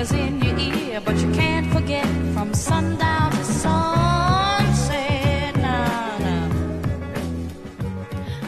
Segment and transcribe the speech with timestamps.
[0.00, 5.54] fingers in your ear, but you can't forget from sundown to sunset.
[5.56, 6.48] Now, now.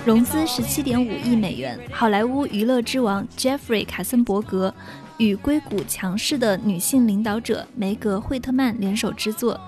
[0.05, 4.75] 融资十七点五亿美元，好莱坞娱乐之王 Jeffrey 卡森伯格
[5.19, 9.61] 与硅谷强势的女性领导者梅格惠特曼联手制作。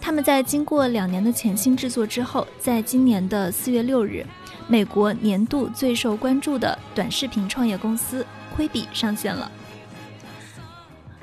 [0.00, 4.24] 他们在经过两年的潜心制作之后，在今年的四月六日，
[4.66, 8.24] 美国年度最受关注的短视频创业公司
[8.56, 9.50] 亏比上线了。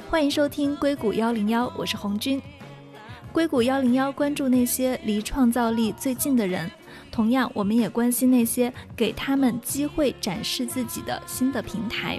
[0.09, 2.41] 欢迎收听硅谷幺零幺，我是红军。
[3.33, 6.71] 硅谷幺零幺关注那些离创造力最近的人，
[7.11, 12.17] 同样，我们也关心那些给他们机会展示自己的新的平台。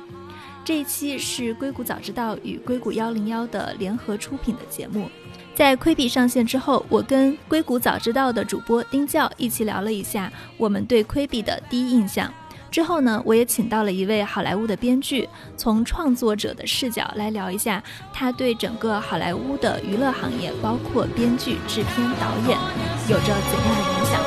[0.66, 5.08] 这一期是硅谷早知道与硅谷幺零幺的联合出品的节目。
[5.54, 12.30] 在亏比上线之后，我跟硅谷早知道的主播丁教一起聊了一下我们对亏比的第一印象。
[12.70, 22.58] 之后呢，我也请到了一位好莱坞的编剧，从创作者的视角来聊一下他对整个好莱坞的娱乐行业，包括编剧、制片、导演，
[23.08, 24.20] 有着怎样的影响。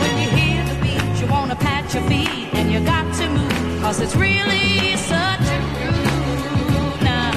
[0.00, 3.82] When you hear the beat, you wanna pat your feet, and you got to move,
[3.82, 7.02] cause it's really such a groove.
[7.02, 7.32] Now,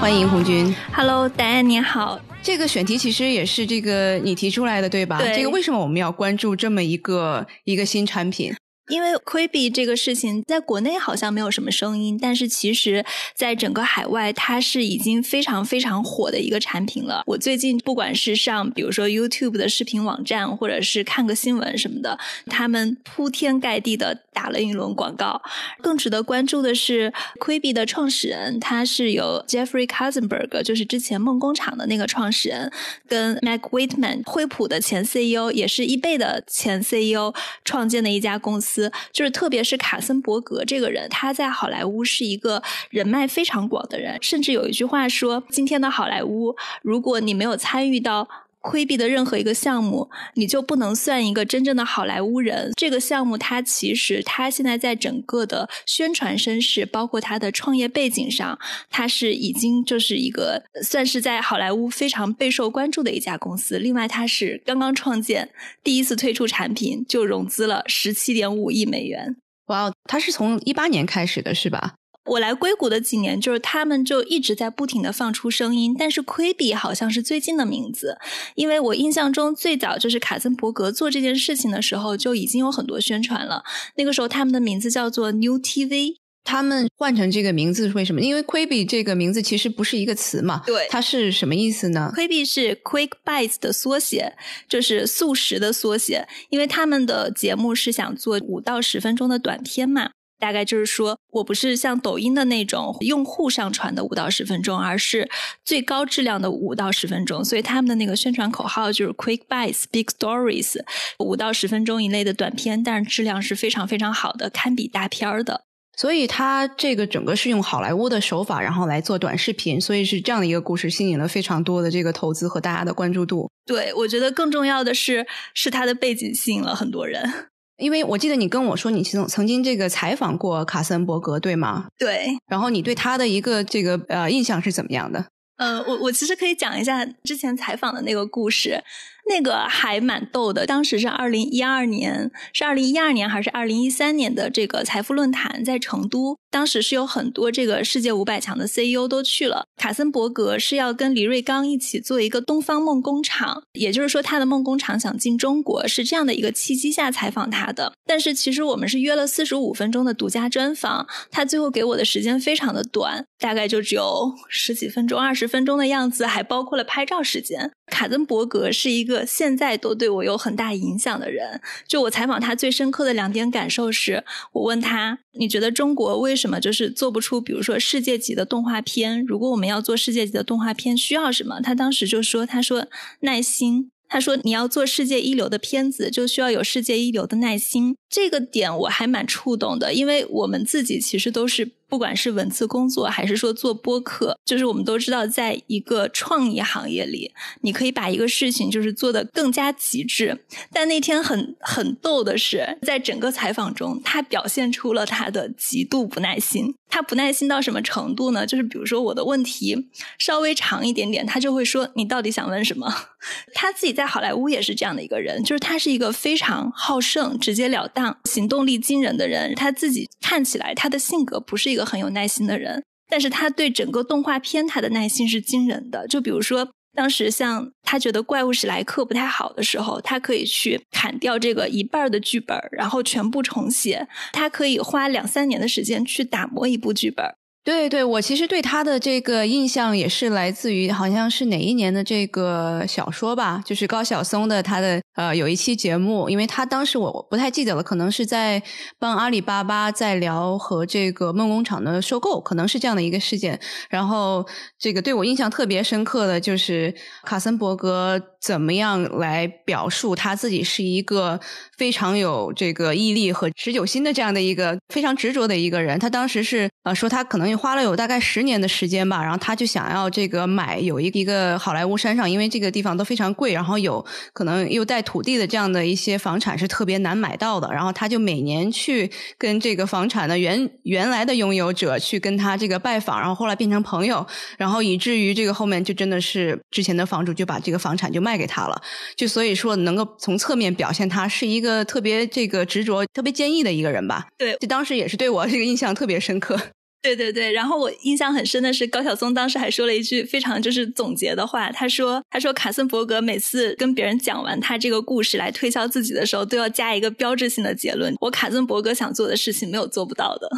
[0.00, 0.74] 欢迎红军。
[0.92, 2.20] Hello，戴安你好。
[2.42, 5.18] 这个选题其实也是这个你提出来的，对吧？
[5.18, 8.52] 对这个为什么我们要关注这么一个一个新产品？
[8.92, 13.02] 因为 Quibi 这个事情在国内好像没有什么声音，但是其实
[13.34, 17.22] 在整个海外，它是已经非常非常火的一个产品了。
[17.26, 25.40] 我最近不管是上比如说 YouTube 的视频网站，或者是看个新闻什么的，他们铺天盖地的打了一轮广告。
[25.80, 32.70] 更值得关注的是 Quibi 的创始人，他是由 Jeffrey Katzenberg，就是之前梦工厂的那个创始人，
[33.08, 37.32] 跟 Mac Whitman 惠普的前 CEO，也是易贝的前 CEO
[37.64, 38.81] 创建的一家公司。
[39.12, 48.28] 就是特别是卡森伯格这个人，他在好莱坞是一个人脉非常广的人，甚至有一句话说：今天的好莱坞，如果你没有参与到。
[48.62, 52.72] 规避的任何一个项目，你就不能算一个真正的好莱坞人。
[52.76, 58.58] 这个项目它其实它现在在整个的宣传声势，包括它的创业背景上，
[58.88, 63.78] 它是已经就是一个算是在好莱坞非常备受关注的一家公司。
[63.78, 65.50] 另外，它是刚刚创建，
[65.82, 69.36] 第一次推出产品就融资了十七点五亿美元。
[69.66, 71.94] 哇哦，它是从一八年开始的，是吧？
[72.24, 78.16] 我来硅谷的几年，就是他们就一直在不停的放出声音，但是 Quibi 好像是最近的名字，
[78.54, 83.64] 因为我印象中最早就是卡森伯格做这件事情的时候就已经有很多宣传了，
[83.96, 86.16] 那个时候他们的名字叫做 New TV。
[86.44, 88.20] 他们换成这个名字是为什么？
[88.20, 94.34] 因为 Quibi 这个名字其实不是一个词嘛，对它是什么意思呢？Quibi 是 Quick Bites 的缩写，
[94.68, 100.10] 就是速食的缩写，因为他们的节目是想做五到十分钟的短片嘛。
[100.42, 105.30] 大概就是说，我不是像抖音的那种用户上传的五到十分钟，而是
[105.64, 107.44] 最高质量的五到十分钟。
[107.44, 110.80] 所以他们的那个宣传口号就是 “Quick Bites, Big Stories”，
[111.20, 115.62] 五到十分钟以内的短片，但是质量是非常非常好的，堪比大片儿的。
[115.96, 123.48] 所以它这个整个是用好莱坞的手法，然后来做短视频，所以是这样的一个故事，吸引了非常多的这个投资和大家的关注度。
[123.64, 125.24] 对，我觉得更重要的是，
[125.54, 127.51] 是它的背景吸引了很多人。
[127.82, 131.88] 因为我记得你跟我说，你曾曾经这个采访过卡森伯格，对吗？
[131.98, 135.26] 对，然后你对他的一个这个呃印象是怎么样的？
[135.56, 138.82] 呃，我我其实可以讲一下之前采访的那个故事，
[139.28, 140.66] 那个还蛮逗的。
[140.66, 149.66] 当时是二零一二年，是二零一二年还是二零一三年的这个财富论坛在成都，当时是有很多这个世界五百强的 CEO 都去了。
[149.76, 157.92] 卡森伯格是要跟黎瑞刚一起做一个东方梦工厂，也就是说他的梦工厂想进中国，是这样的一个契机下采访他的。
[158.04, 167.70] 但是其实我们是约了四十五分钟的独家专访，他最后给我的时间非常的短，大概就只有十几分钟、二十分钟的样子，还包括了拍照时间。
[167.86, 171.60] 卡森伯格是一个个现在都对我有很大影响的人。
[171.86, 179.22] 就我采访他最深刻的两点感受是，我问他：“你觉得中国为什么就是做不出，比如说世界级的动画片？
[179.24, 182.86] 如果我们要做世界级的动画片，需要什么？”他当时就说：“他说
[183.20, 197.32] 耐心。”他说：“你要做世界一流的片子，就需要有世界一流的耐心。”这个点我还蛮触动的，因为我们自己其实都是，不管是文字工作还是说做播客，就是我们都知道，在一个创意行业里，
[197.62, 200.44] 你可以把一个事情就是做得更加极致。
[200.70, 206.74] 但那天很很逗的是，在整个采访中，他表现出了他的极度不耐心。
[206.90, 208.46] 他不耐心到什么程度呢？
[208.46, 209.88] 就是比如说我的问题
[210.18, 212.94] 稍微长一点点，他就会说：“你到底想问什么？”
[213.54, 218.01] 他自己在好莱坞也是这样的一个人，就是他是一个非常好胜、直截了当。
[218.02, 226.06] 像、行动力惊人的人，他自己看起来他的性格不是一个很有耐心的人，但是他对整个动画片他的耐心是惊人的。
[226.08, 226.68] 就比如说。
[226.94, 234.06] 当时像他觉得怪物史莱克不太好的时候，他可以去砍掉这个一半的剧本，然后全部重写。
[234.34, 237.24] 他可以花两三年的时间去打磨一部剧本。
[237.64, 248.60] 对对，我其实对他的这个印象也是来自于好像是哪一年的这个小说吧，就是高晓松的他的呃有一期节目，因为他当时我不太记得了，可能是在
[248.98, 253.60] 帮阿里巴巴在聊和这个梦工厂的收购，可能是这样的一个事件。
[253.88, 254.44] 然后
[254.76, 256.92] 这个对我印象特别深刻的就是
[257.22, 261.40] 卡森伯格怎么样来表述他自己是一个
[261.78, 265.98] 非常有这个毅力和持久心的这样的一个非常执着的一个人。
[265.98, 267.56] 他当时是呃说他可能也。
[267.62, 284.26] 花了有大概十年的时间吧，然后他就想要这个买有一一个好莱坞山上，因为这个地方都非常贵，然后有可能又带土地的这样的一些房产是特别难买到的，然后他就每年去跟这个房产的原原来的拥有者去跟他这个拜访，然后后来变成朋友，
[284.58, 288.82] 然后以至于这个后面就真的是之前的房主就把这个房产就卖给他了，
[289.16, 294.26] 就所以说能够从侧面表现他是一个特别这个执着、特别坚毅的一个人吧。
[294.38, 296.58] 对，就当时也是对我这个印象特别深刻。
[297.02, 310.48] 对对对，然后我印象很深的是高晓松当时还说了一句非常就是总结的话，他说：“他说卡森伯格每次跟别人讲完他这个故事来推销自己的时候，都要加一个标志性的结论：我卡森伯格想做的事情没有做不到的。”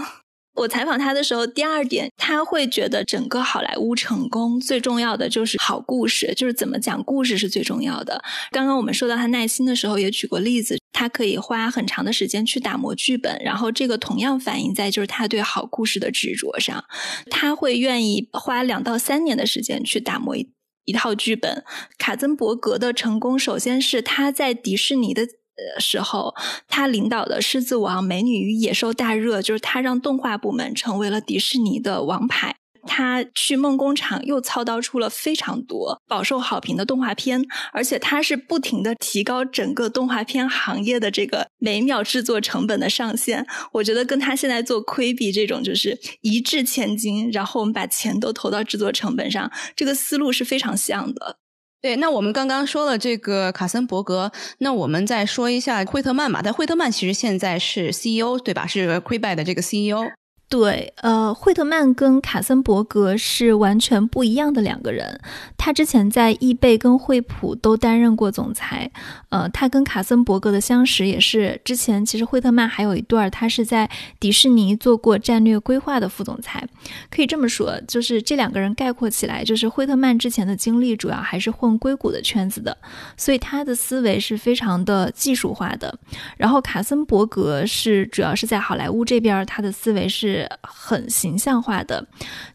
[0.54, 8.22] 我采访他的时候，第二点他会觉得整个好莱坞成功最重要的就是好故事，就是怎么讲故事是最重要的。
[8.50, 16.84] 刚刚我们说到他耐心的时候，也举过例子，他可以花很长的时间去打磨剧本，然后这个同样反映在就是他对好故事的执着上，
[17.30, 20.48] 他会愿意花两到三年的时间去打磨一
[20.84, 21.64] 一套剧本。
[21.98, 25.26] 卡森伯格的成功，首先是他在迪士尼的。
[25.56, 26.34] 呃，时候，
[26.68, 32.56] 他领导的《狮子王》《美女与野兽》大热，就是他让动画部门成为了迪士尼的王牌。
[32.86, 37.42] 他去梦工厂又操刀出了非常多饱受好评的动画片，
[37.72, 43.46] 而且他是不停的提高整个动画片行业的这个每秒制作成本的上限。
[43.72, 51.38] 我觉得跟他现在做亏比这种就是一掷千金，然后我们把钱都投到制作成本上，这个思路是非常像的。
[51.84, 56.40] 对，那我们刚刚说了这个卡森伯格，那我们再说一下惠特曼吧。
[56.42, 58.66] 但惠特曼其实现在是 CEO 对吧？
[58.66, 60.23] 是 q u i b 的这个 CEO。
[60.46, 65.20] 对，呃，惠特曼跟卡森伯格是完全不一样的两个人。
[65.56, 68.88] 他之前在易贝跟惠普都担任过总裁。
[69.30, 76.64] 呃，他跟卡森伯格的相识也是之前，其实惠特曼还有一段，他是在迪士尼做过战略规划的副总裁。
[77.10, 82.76] 可以这么说，就是这两个人概括起来，就是惠特曼之前的经历主要还是混硅谷的圈子的，
[83.16, 85.98] 所以他的思维是非常的技术化的。
[86.36, 90.33] 然后卡森伯格是主要是在好莱坞这边，他的思维是。
[90.34, 92.04] 是很形象化的。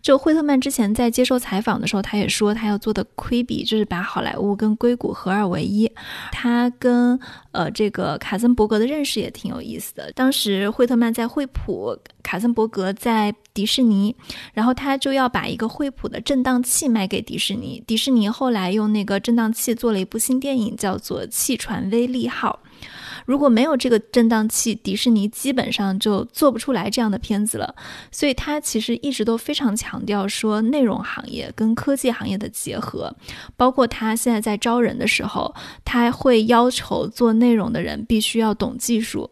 [0.01, 5.89] 就惠特曼之前在接受采访的时候，他也说他要做的亏比就是把好莱坞跟硅谷合二为一。
[6.31, 7.19] 他跟
[7.51, 10.11] 呃这个卡森伯格的认识也挺有意思的。
[10.13, 14.15] 当时惠特曼在惠普，卡森伯格在迪士尼，
[14.53, 17.81] 然后他就要把一个惠普的震荡器卖给迪士尼。
[17.87, 22.59] 迪士尼后来用那个震荡器做了一部新电影，叫做《气船威利号》。
[23.29, 27.75] 如果没有这个震荡器，迪士尼基本上就做不出来这样的片子了。
[28.09, 33.15] 所以他其实一直都非常强调说内容行业跟科技行业的结合，
[33.55, 35.53] 包括他现在在招人的时候，
[35.85, 39.29] 他会要求做内容的人必须要懂技术。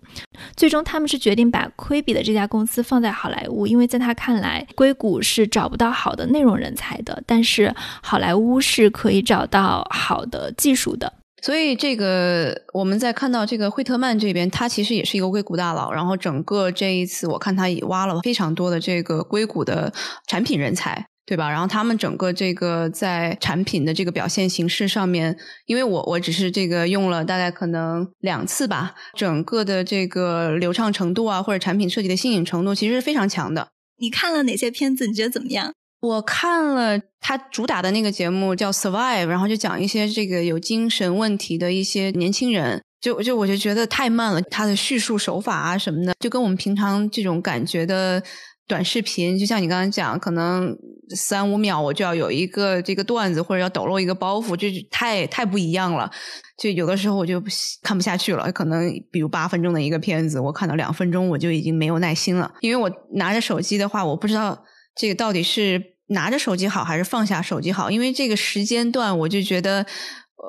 [0.56, 7.74] 最终他们是决定把亏比的这家公司放在好莱坞，因为在他看来，硅谷是找不到好的内容人才的，但是
[8.04, 11.12] 好莱坞是可以找到好的技术的。
[11.48, 15.94] 所以，这个我们在看到这个惠特曼这边，他其实也是一个硅谷大佬。
[15.94, 19.94] 然后，整个这一次，我看他也挖了非常多的这个硅谷的
[20.28, 21.50] 产品人才，对吧？
[21.50, 25.38] 然后，他们整个这个在产品的这个表现形式上面，
[25.68, 33.70] 因为我我只是这个用了大概可能两次吧，整个的这个流畅程度啊，或者产品设计的新颖程度，其实是非常强的。
[34.02, 35.08] 你看了哪些片子？
[35.08, 35.72] 你觉得怎么样？
[36.00, 48.22] 我看了他主打的那个节目叫《Survive》，然后就讲一些这个有精神问题的一些年轻人，就就我就觉得太慢了，他的叙述手法啊什么的，就跟我们平常这种感觉的
[48.68, 50.78] 短视频，就像你刚刚讲，可能
[51.16, 56.12] 三五秒我就要有一个这个段子，或者要抖露一个包袱，就太太不一样了。
[56.60, 57.42] 就有的时候我就
[57.82, 64.64] 看不下去了，可能比如八分钟的一个片子，我看到两分钟我就已经没有耐心了，因为我拿着手机的话，我不知道。
[64.98, 67.92] 这个到底是拿着手机好还是放下手机好？
[67.92, 69.86] 因为这个时间段，我就觉得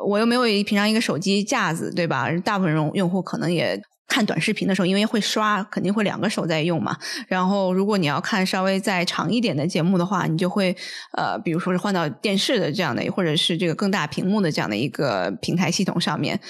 [0.06, 2.30] 我又没有平常一个手机架子，对吧？
[2.44, 6.96] 大部分用用户可能也看短视频的时候，因为会刷，肯定会两个手在用嘛。
[7.26, 10.74] 然后，如果你要看稍微再长一点的节目的话，你就会
[11.16, 16.40] 呃，比如说是换到电视的这样的，或者是这个更大屏幕的这样的一个平台系统上面。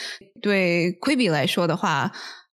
[0.40, 2.12] 对 Quibi 来说的话，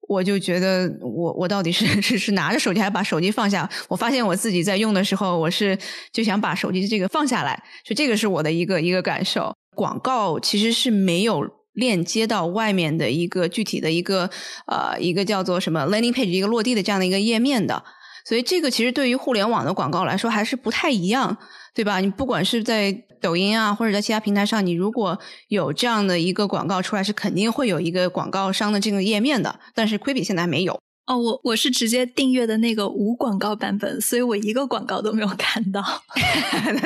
[0.10, 3.70] 我就觉得我我到底是 是是拿着手机还是把手机放下？
[3.88, 5.78] 我发现我自己在用的时候，我是
[6.12, 9.56] 就想把手机这个放下来，就这个是我的一个一个感受。
[9.75, 11.48] 广告其实是没有。
[11.74, 14.30] 链接到外面的一个具体的一个
[14.66, 17.82] 呃一个叫做什么 landing page 一个落地的这样的一个页面的，
[18.25, 21.38] 所以这个其实对于互联网的广告来说还是不太一样，
[21.74, 22.01] 对吧？
[22.01, 30.79] 你不管是在抖音啊或者在其他平台上，你如果有这样的一个广告出来，是肯定会有一个广告商的这个页面的，但是 Quibi 现在还没有。
[31.07, 35.83] 哦，我我是直接订阅的那个无广告版本，所以我一个广告都没有看到。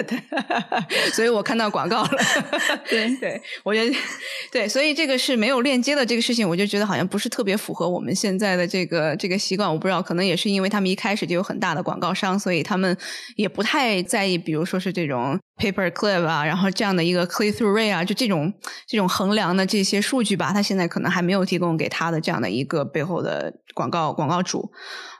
[0.08, 0.18] 对，
[1.12, 2.10] 所以我看到广告了。
[2.88, 3.94] 对对，我觉得
[4.50, 9.70] 对，所以这个是没有链接的这个事情，我就觉得好像不是特别符合我们现在的这个这个习惯。
[9.70, 12.98] 我不知道，可能也是因为他们一开始就有很大的广告商，所以他们
[13.36, 18.54] 也不太在意，比如说是这种 paper clip 啊，然后这样的一个 click through rate 啊，就这种
[18.88, 24.14] 这种衡量的这些数据吧，他现在可能还没有提供给他的这样的一个背后的广告。
[24.14, 24.72] 广告主，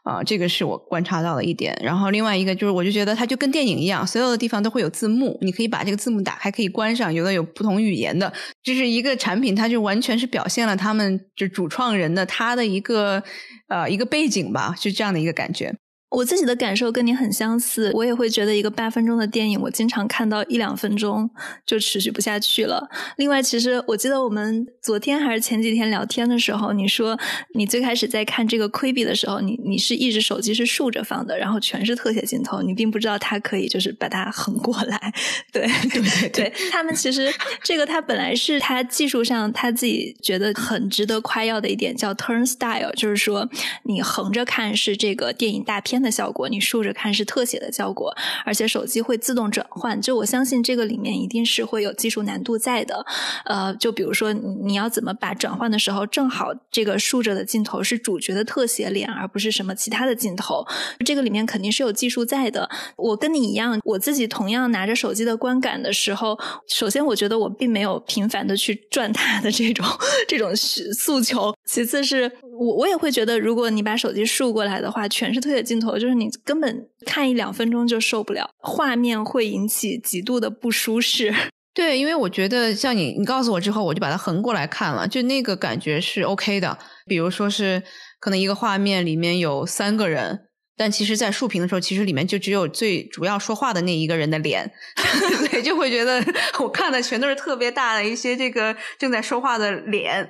[0.04, 1.78] 啊，这个是我观察到的一点。
[1.84, 7.14] 然后另外一个就是，我就觉得它就跟电影一样，所有的地方都会有字幕，你可以把这个字幕打开，可以关上。
[7.14, 8.32] 有的有不同语言的，
[8.64, 13.24] 就是一个产品，它就完全是表现了他们就主创人的他的一个
[13.68, 15.76] 呃一个背景吧，是这样的一个感觉。
[16.14, 21.28] 我自己的感受跟你很相似，我也会觉得一个八分钟的电影，我经常看到一两分钟
[21.66, 22.88] 就持续不下去了。
[23.18, 27.18] 另外，其实我记得我们昨天还是前几天聊天的时候，你说
[27.56, 35.12] 你最开始在看这个窥比的时候，你你是一直手机是竖着放的，然后全是特写镜头，你并不知道它可以就是把它横过来。
[35.52, 43.50] 对对对，他们其实这个它本来是它技术上他自己觉得很值得夸耀的一点，叫 turn style，就是说
[43.86, 46.03] 你横着看是这个电影大片。
[46.04, 48.14] 的效果，你竖着看是特写的效果，
[48.46, 50.00] 而且手机会自动转换。
[50.02, 53.06] 就我相信这个里面一定是会有技术难度在的。
[53.46, 60.66] 呃，就比如说你要怎么把转换的时候，正好这个竖着的镜头是主角的特写脸，而不是什么其他的镜头。
[61.06, 62.70] 这个里面肯定是有技术在的。
[62.98, 69.86] 我跟你一样，我自己同样拿着手机的观感的时候，首先我觉得我并没有频繁的去转它的这种
[70.28, 71.56] 这种诉求。
[71.66, 72.30] 其次是
[72.60, 75.93] 我我也会觉得，如果你把手机竖过来的话，全是特写镜头。
[76.00, 81.34] 就是你根本看一两分钟就受不了，画面会引起极度的不舒适。
[81.74, 86.78] 对，因为我觉得像你，你告诉我之后，我就把它横过来看了，就那个感觉是 OK 的。
[87.08, 87.82] 比如说是
[88.20, 90.42] 可能一个画面里面有三个人，
[90.78, 94.72] 但其实在竖屏的时候，其实里面就只有最主要说话的那一个人的脸，
[95.50, 96.24] 对，就会觉得
[96.62, 100.30] 我看的全都是特别大的一些这个正在说话的脸。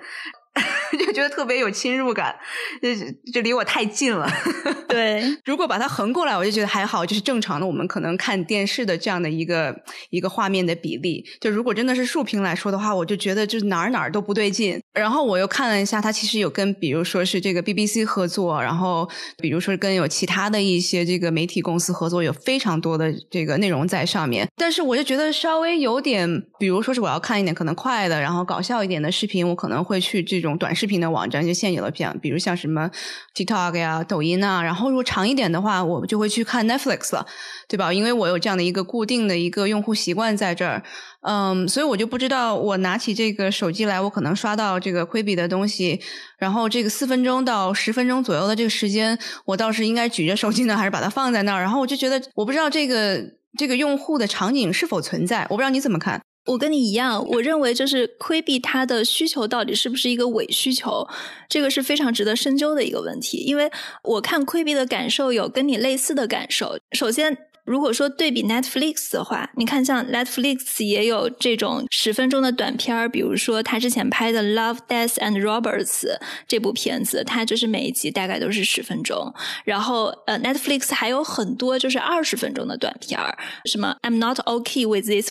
[0.97, 2.35] 就觉得特别有侵入感，
[2.81, 4.29] 就就离我太近了。
[4.87, 9.75] 对，如果把它横过来，我就觉得还好，就是正常的我们可能看电视的这样的一个
[10.11, 11.25] 一个画面的比例。
[11.41, 14.79] 就如果真的是竖屏来说的话，我就觉得就哪儿哪儿都不对劲。
[14.93, 19.09] 然后我又看了一下，它其实有跟比如说是这个 BBC 合作，然后
[19.39, 24.47] 比如说跟有其他的一些这个媒体公司合作，有非常多的这个内容在上面。
[24.55, 30.43] 但是我就觉得稍微有点，比如说是我要看一点可能快的，然后搞笑一点的视频，我可能会去这。
[30.43, 32.91] 这种短视视频的网站就现有的片，比如像什么
[33.33, 37.25] TikTok 呀、抖音啊，然后如果长一点的话，我就会去看 Netflix 了，
[37.69, 37.93] 对吧？
[37.93, 40.83] 因为我有这样的一个固定的一个用户习惯在这儿，
[41.21, 46.01] 嗯，所以我就不知道我拿起这个手机来，我可能刷到这个 Quibi 的东西，
[46.37, 51.61] 然后这个四分钟到十分钟左右的这个时间，我倒是应该举着手机呢，还是把它放在那儿？
[51.61, 53.23] 然后我就觉得，我不知道这个
[53.57, 56.21] 这个用户的场景是否存在，我不知道你怎么看。
[56.45, 61.07] 我跟你一样，我认为就是窥避它的需求到底是不是一个伪需求，
[61.47, 63.37] 这个是非常值得深究的一个问题。
[63.37, 63.71] 因为
[64.03, 66.77] 我看窥避的感受有跟你类似的感受。
[66.91, 76.01] 首先，如果说对比 Netflix 的话，你看像 Netflix 也有这种十分钟的短片儿，比如说他之前拍的《Love, Death and Roberts》
[76.45, 79.33] 这部片子，它就是每一集大概都是十分钟。
[79.63, 85.29] 然后呃，Netflix 还有很多就是二十分钟的短片儿，什么 I'm Not Okay with This。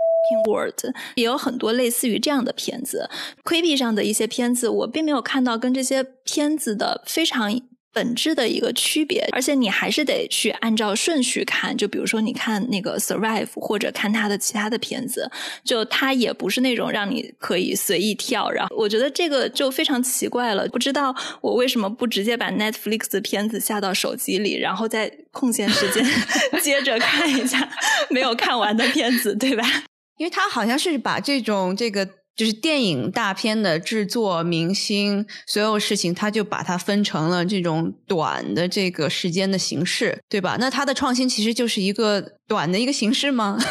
[0.49, 3.09] Word 也有很多类似于这样的片子
[3.45, 7.61] ，Quibi 上的一些片子，我并没有看到跟这些片子的非常
[7.95, 15.31] 本质的一个区别，而且你还是得去按照顺序看，就比如说你看那个 Survive 或者看他的其他的片子，
[15.63, 26.03] 就他也不是那种让你可以随意跳，然后我觉得这个就非常奇怪了，不知道我为什么不直接把 Netflix 的片子下到手机里，然后在空闲时间
[26.63, 27.69] 接着看一下
[28.09, 29.65] 没有看完的片子，对吧？
[30.23, 40.57] 因为他好像是把这种这个就是电影大片的制作、明星所有事情，他就把它分成了这种短的这个时间的形式，对吧？
[40.61, 43.59] 那他的创新其实就是一个短的一个形式吗？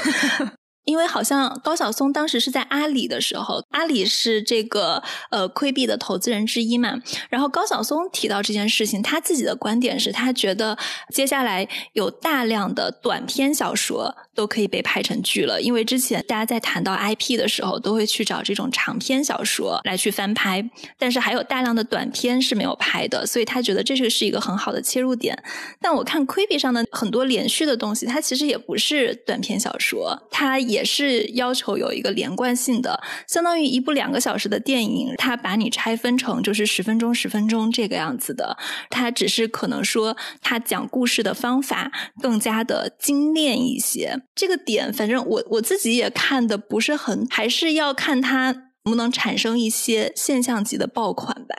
[0.83, 6.99] 因为好像高晓松当时是在阿里的时候，阿里是这个呃亏币的投资人之一嘛。
[7.29, 10.75] 然后高晓松提到这件事情，他自己的观点是他觉得
[11.13, 20.67] 接下来有大量的短篇小说都可以被拍成剧了，因为之前大家在谈到 IP 的时候，都会去找这种长篇小说来去翻拍，
[20.97, 25.37] 但是还有大量的短篇是没有拍的，所以他觉得这个是一个很好的切入点。
[25.79, 30.57] 但我看 KBI 上的很多连续的东西，它其实也不是短篇小说，它。
[30.71, 38.55] 也是要求有一个连贯性的，相当于一部两个小时的电影，它把你拆分成就是十分钟、十分钟这个样子的。
[38.89, 44.21] 它只是可能说，它讲故事的方法更加的精炼一些。
[44.33, 51.55] 这个点，反正我我自己也看的不是很，还是要看它能不能产生一些现象级的爆款吧。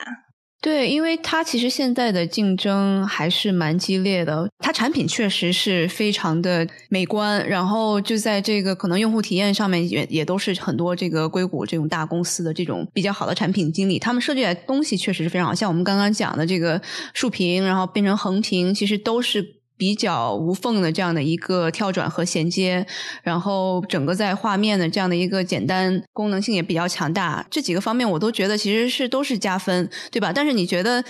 [0.60, 16.80] 对，因为它其实现在的竞争还是蛮激烈的，它产品确实是非常的美观，然后就在这个可能用户体验上面也也都是很多这个硅谷这种大公司的这种比较好的产品经理，他们设计的东西确实是非常好，像我们刚刚讲的这个
[17.12, 19.61] 竖屏，然后变成横屏，其实都是。
[19.76, 22.86] 比较无缝的这样的一个跳转和衔接，
[23.22, 30.32] 然后整个在画面的这样的一个简单功能性也比较强大，这几个方面我都觉得其实是都是加分，对吧？
[30.32, 31.02] 但是你觉得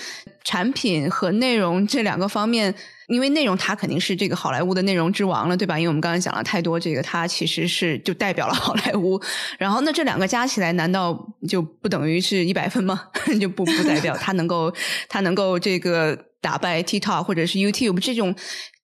[0.42, 2.74] 产品和内容这两个方面，
[3.08, 5.78] 因为内容它肯定是这个好莱坞的内容之王了，对吧？
[5.78, 9.20] 因为我们刚才讲了太多，这个它其实是就代表了好莱坞。
[9.58, 13.08] 然后那这两个加起来，难道就不等于是一百分吗？
[13.38, 14.72] 就不不代表它能够
[15.08, 16.31] 它能够这个。
[16.42, 18.34] 打败 TikTok 或者是 YouTube 这种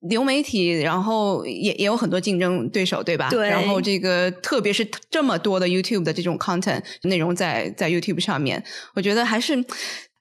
[0.08, 3.28] 流媒体，然后也也有很多竞争对手，对吧？
[3.28, 3.50] 对。
[3.50, 9.62] 然后这个特别是这么多的 YouTube 的这种 content 内容在在 YouTube 上面，我觉得还是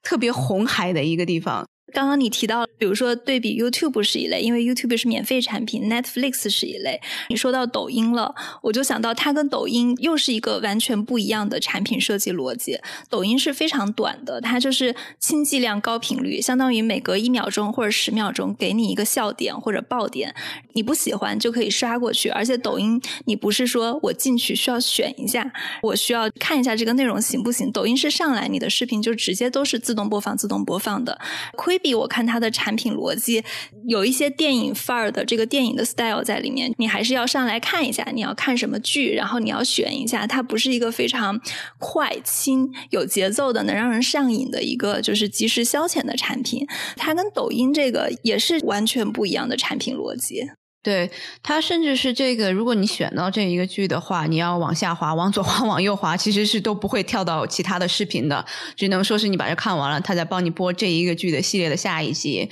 [0.04, 1.66] 特别红海的一个地方。
[1.94, 7.00] 刚刚你提到，比如说对比 YouTube 是一类，因为 YouTube 是免费产品，Netflix 是一类。
[7.30, 12.78] 你说到抖音了，我就想到它跟抖音又是一个完全不一样的产品设计逻辑。
[13.10, 20.36] 抖音是非常短的，它就是轻剂量高频率，相当于每隔一秒钟或者十秒钟给你一个笑点或者爆点，
[20.74, 22.28] 你不喜欢就可以刷过去。
[22.30, 25.50] 而且抖音你不是说我进去需要选一下，
[25.82, 27.72] 我需要看一下这个内容行不行？
[27.72, 31.18] 抖音是上来你的视频就直接都是自动播放、自动播放的。
[31.56, 31.77] 亏。
[31.78, 33.44] 比我看它的产品逻辑
[33.88, 41.40] 有一些电影范儿的这个电影的 style 在里面，你还是要上来看一下，你要看什么剧，然后你要选一下，它不是一个非常
[41.80, 46.68] 快、轻、有节奏的，能让人上瘾的一个就是即时消遣的产品。
[46.96, 50.50] 它跟抖音这个也是完全不一样的产品逻辑。
[50.84, 51.12] 对
[51.44, 62.50] 它，甚至是这个，如果你选到这一个剧的话，你要往下滑，往左滑， 往右滑，其实是都不会跳到其他的视频的，只能说是你把这看完了，它再帮你播这一个剧的系列的下一集。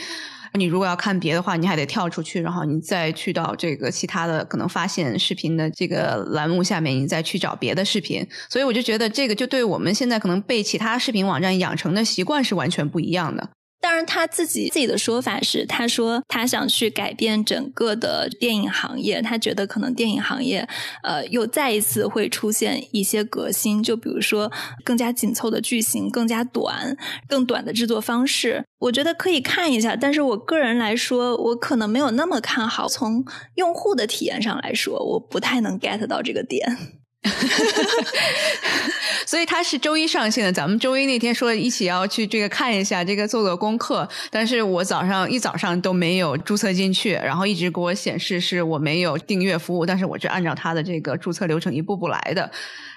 [0.58, 8.26] 你如果要看别的话，你还得跳出去，然后你再去到这个其他的可能发现视频的这个栏目下面，你再去找别的视频。
[8.50, 13.50] 所以我就觉得这个就对我们现在可能被其他视频网站养成的习惯是完全不一样的。
[13.82, 20.68] 当然，他自己自己的说法是，他说他想去改变整个的电影行业，他觉得可能电影行业
[21.04, 24.52] 呃又再一次会出现一些革新，就比如说
[24.84, 28.66] 更加紧凑的剧情、更加短、更短的制作方式。
[28.80, 32.88] 我觉得可以看一下，但是我个人来说，我可能没有那么看好。
[32.88, 33.24] 从
[33.56, 36.78] 用户的体验上来说，我不太能 get 到这个点。
[39.26, 40.52] 所以它是周一上线的。
[40.52, 44.08] 咱们周一那天说一起要去这个看一下，这个做做功课。
[44.30, 49.86] 但是我早上一早上都没有注册进去，然后一直给我显示是我没有订阅服务。
[49.86, 52.50] 但是我是按照它的这个注册流程一步步来的。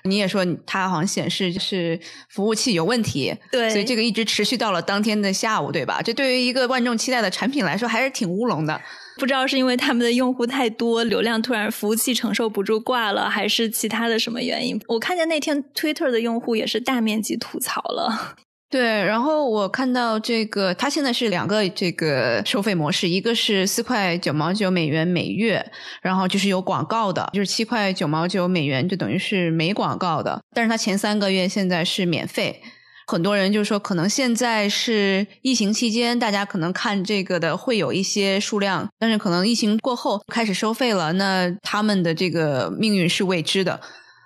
[0.04, 6.00] 你也说它好像显示是服务器有问题，对，所以这个一直持续到了当天的下午，对吧？
[6.02, 8.80] 这对于一个万众期待的产品来说，还是挺乌龙的。
[9.18, 14.80] 不知道是因为他们的用户太多，流量突然服务器承受不住挂了，还是其他的什么原因？
[14.86, 18.36] 我看见那天 Twitter 的用户也是大面积吐槽了。
[18.70, 25.64] 对，然后我看到这个，它现在是两个这个收费模式，一个是四块九毛九美元每月，
[26.02, 30.38] 然后就是有广告的，就是七块九毛九美元，就等于是没广告的。
[30.54, 32.60] 但是它前三个月现在是免费。
[33.10, 43.80] 很多人就说，可能现在是疫情期间，大家可能看这个的会有一些数量，但是可能疫情过后开始收费了，那他们的这个命运是未知的。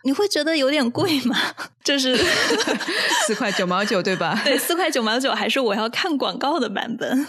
[0.05, 1.37] 你会觉得有点贵吗？
[1.85, 2.17] 就是
[3.25, 4.37] 四块九毛九，对吧？
[4.45, 7.25] 对，四块九毛九还是我要看广告的版本。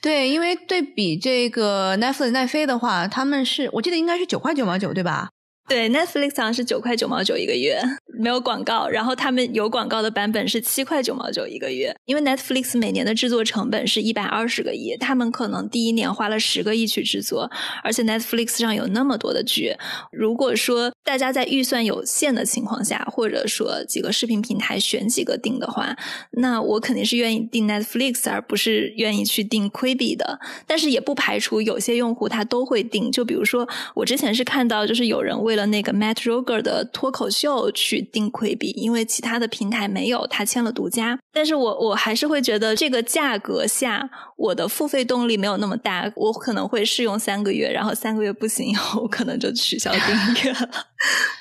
[0.00, 5.28] 对，因为对比这个 Netflix 奈飞的话，他们是我记得应该是九块九毛九，对吧？
[5.68, 7.78] 对，Netflix 好像是九块九毛九一个月。
[8.20, 11.94] 没有广告，然后他们有广告的版本是七块九毛九一个月。
[12.06, 17.48] 因为 Netflix 每年的制作成本是一百二十个亿，他们可能第一年花了十个亿去制作，
[17.84, 19.76] 而且 Netflix 上有那么多的剧，
[20.10, 25.94] 如果说大家在预算有限的情况下，或者说几个视频平台选几个订的话，
[26.32, 30.40] 那我肯定是愿意订 Netflix，而不是愿意去订 Quibi 的。
[30.66, 41.18] 但是也不排除有些用户他都会订，就比如说我之前是看到，就是有人为的那个 Matt Roger 的脱口秀去订魁比因为其他的平台没有，他签了独家。
[41.32, 50.70] 但是我我还是会觉得这个价格下，我的付费动力没有那么大，我可能会试用三个月，然后三个月不行以后，我可能就取消订阅了。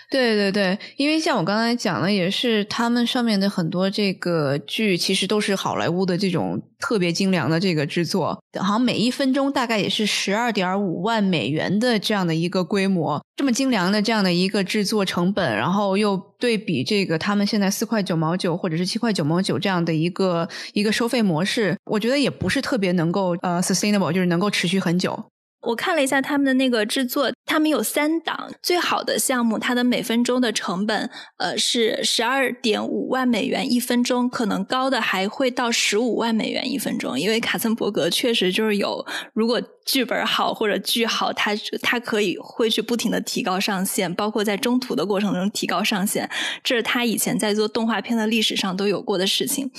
[0.09, 25.21] 对对对，因为像我刚才讲的，也是他们上面的很多这个剧，其实都是好莱坞的这种特别精良的这个制作，好像每一分钟大概也是十二点五万美元的这样的一个规模，这么精良的这样的一个制作成本，然后又对比这个他们现在四块九毛九或者是七块九毛九这样的一个一个收费模式，我觉得也不是特别能够呃 sustainable，就是能够持续很久。
[25.61, 46.29] 我看了一下他们的那个制作，他们有三档，最好的项目，它的每分钟的成本，呃，是十二点五万美元一分钟，可能高的还会到十五万美元一分钟，因为卡森伯格确实就是有，如果剧本好或者剧好，他他可以会去不停的提高上限，包括在中途的过程中提高上限，
[46.63, 49.71] 这是他以前在做动画片的历史上都有过的事情。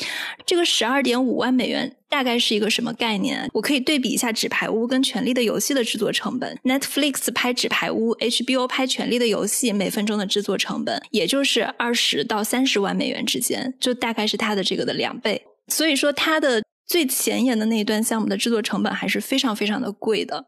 [0.45, 1.98] 这个十二点五万美元。
[2.09, 3.49] 大概是一个什么概念？
[3.53, 6.59] 我可以对比一下《纸牌屋》跟《权力的游戏》的制作成本。
[6.65, 15.45] Netflix 拍《纸牌屋》，HBO 拍《权力的游戏》，每分钟的制作成本也就是二十到三十万美元之间，就大概是它的这个的两倍。
[15.69, 16.63] 所以说它的。
[16.89, 20.47] 最前沿的那一段项目的制作成本还是非常非常的贵的。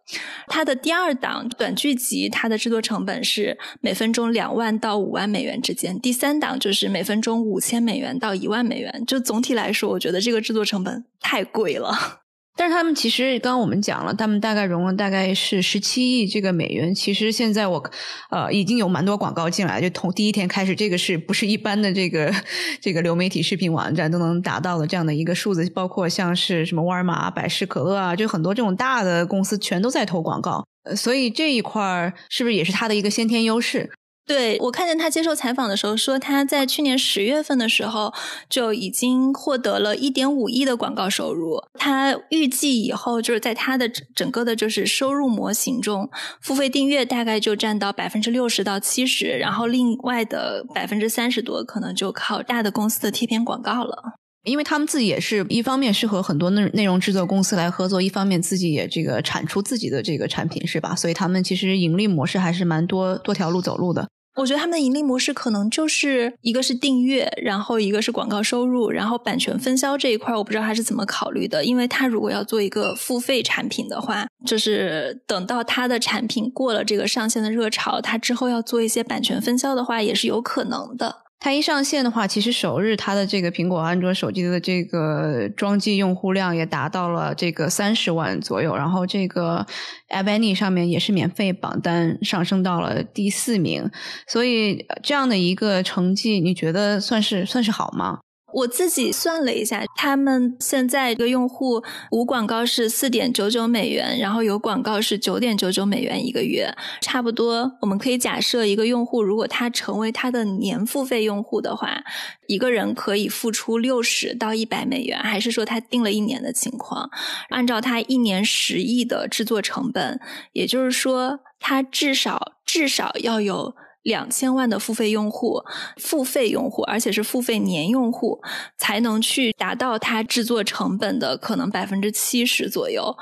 [0.48, 6.00] 它的第二档短剧集，它的制作成本是每分钟两万到五万美元之间。
[6.00, 9.04] 第三档就是每分钟五千美元到一万美元。
[9.06, 12.19] 就总体来说，我觉得这个制作成本太贵了。
[12.60, 16.94] 但是他们其实刚刚我们讲了，他们大概融了大概是十七亿这个美元。
[16.94, 17.82] 其实现在我
[18.28, 22.30] 呃已经有蛮多广告进来，就从第一天开始，这个是不是一般的这个
[22.78, 25.70] 这个流媒体视频网站都能达到的这样的一个数字？
[25.70, 30.62] 包括像是什么沃尔玛、百事可乐啊，就很多这种大的公司全都在投广告。
[30.94, 33.88] 所以这一块儿是不是也是它的一个先天优势？
[34.26, 38.14] 对我看见他接受采访的时候说，他在去年十月份的时候
[38.48, 41.60] 就已经获得了一点五亿的广告收入。
[41.74, 46.08] 他预计以后就是在他的整个的就是收入模型中，
[46.40, 54.19] 付费订阅大概就占到百分之六十到七十，然后另外的百分之三十多可能就靠大的公司的贴片广告了。
[54.44, 60.94] 因为他们自己也是一方面是和很多内内容制作公司来合作，一方面自己也这个产出自己的这个产品，是吧？
[60.94, 64.08] 所以他们其实盈利模式还是蛮多多条路走路的。
[64.36, 71.64] 我觉得他们的盈利模式可能就是一个是订阅，然后一个是广告收入，然后版权分销这一块，我不知道他是怎么考虑的。
[71.64, 81.19] 因为他如果要做一个付费产品的话，就是等到他的产品过了这个上线的热潮，他之后要做一些版权分销的话，也是有可能的。
[81.42, 89.66] 它一上线的话，其实首日它的这个苹果、安卓手机的这个装机用户量也达到了这个三十万左右，然后这个
[90.10, 93.90] App Annie 上面也是免费榜单上升到了第四名，
[94.26, 98.18] 所以这样的一个成绩，你觉得算是算是好吗？
[98.52, 107.72] 我自己算了一下，他们现在一个用户无广告是四点九九美元，然后有广告是九点九九美元一个月，差不多。
[107.80, 112.02] 我们可以假设一个用户如果他成为他的年付费用户的话，
[112.46, 117.10] 一个人可以付出六十到一百美元，还是说他订了一年的情况？
[117.50, 120.20] 按照他一年十亿的制作成本，
[120.52, 123.74] 也就是说他至少至少要有。
[124.02, 125.62] 两千万的付费用户，
[125.96, 128.40] 付费用户，而且是付费年用户，
[128.78, 133.16] 才能去达到它制作成本的可能百分之七十左右。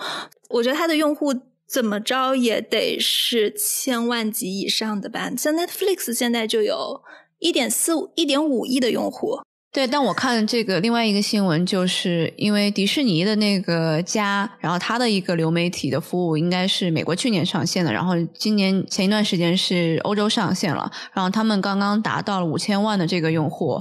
[0.50, 1.34] 我觉得它的用户
[1.66, 5.30] 怎么着也得是千万级以上的吧。
[5.36, 7.02] 像 Netflix 现在就有
[7.38, 9.40] 一点四五、一点五亿的用户。
[9.70, 23.74] 对，但我看这个另外一个新闻，就是因为迪士尼的那个家，然后它的一个流媒体的服务应该是美国去年上线的，然后今年前一段时间是欧洲上线了，然后他们刚刚达到了五千万的这个用户，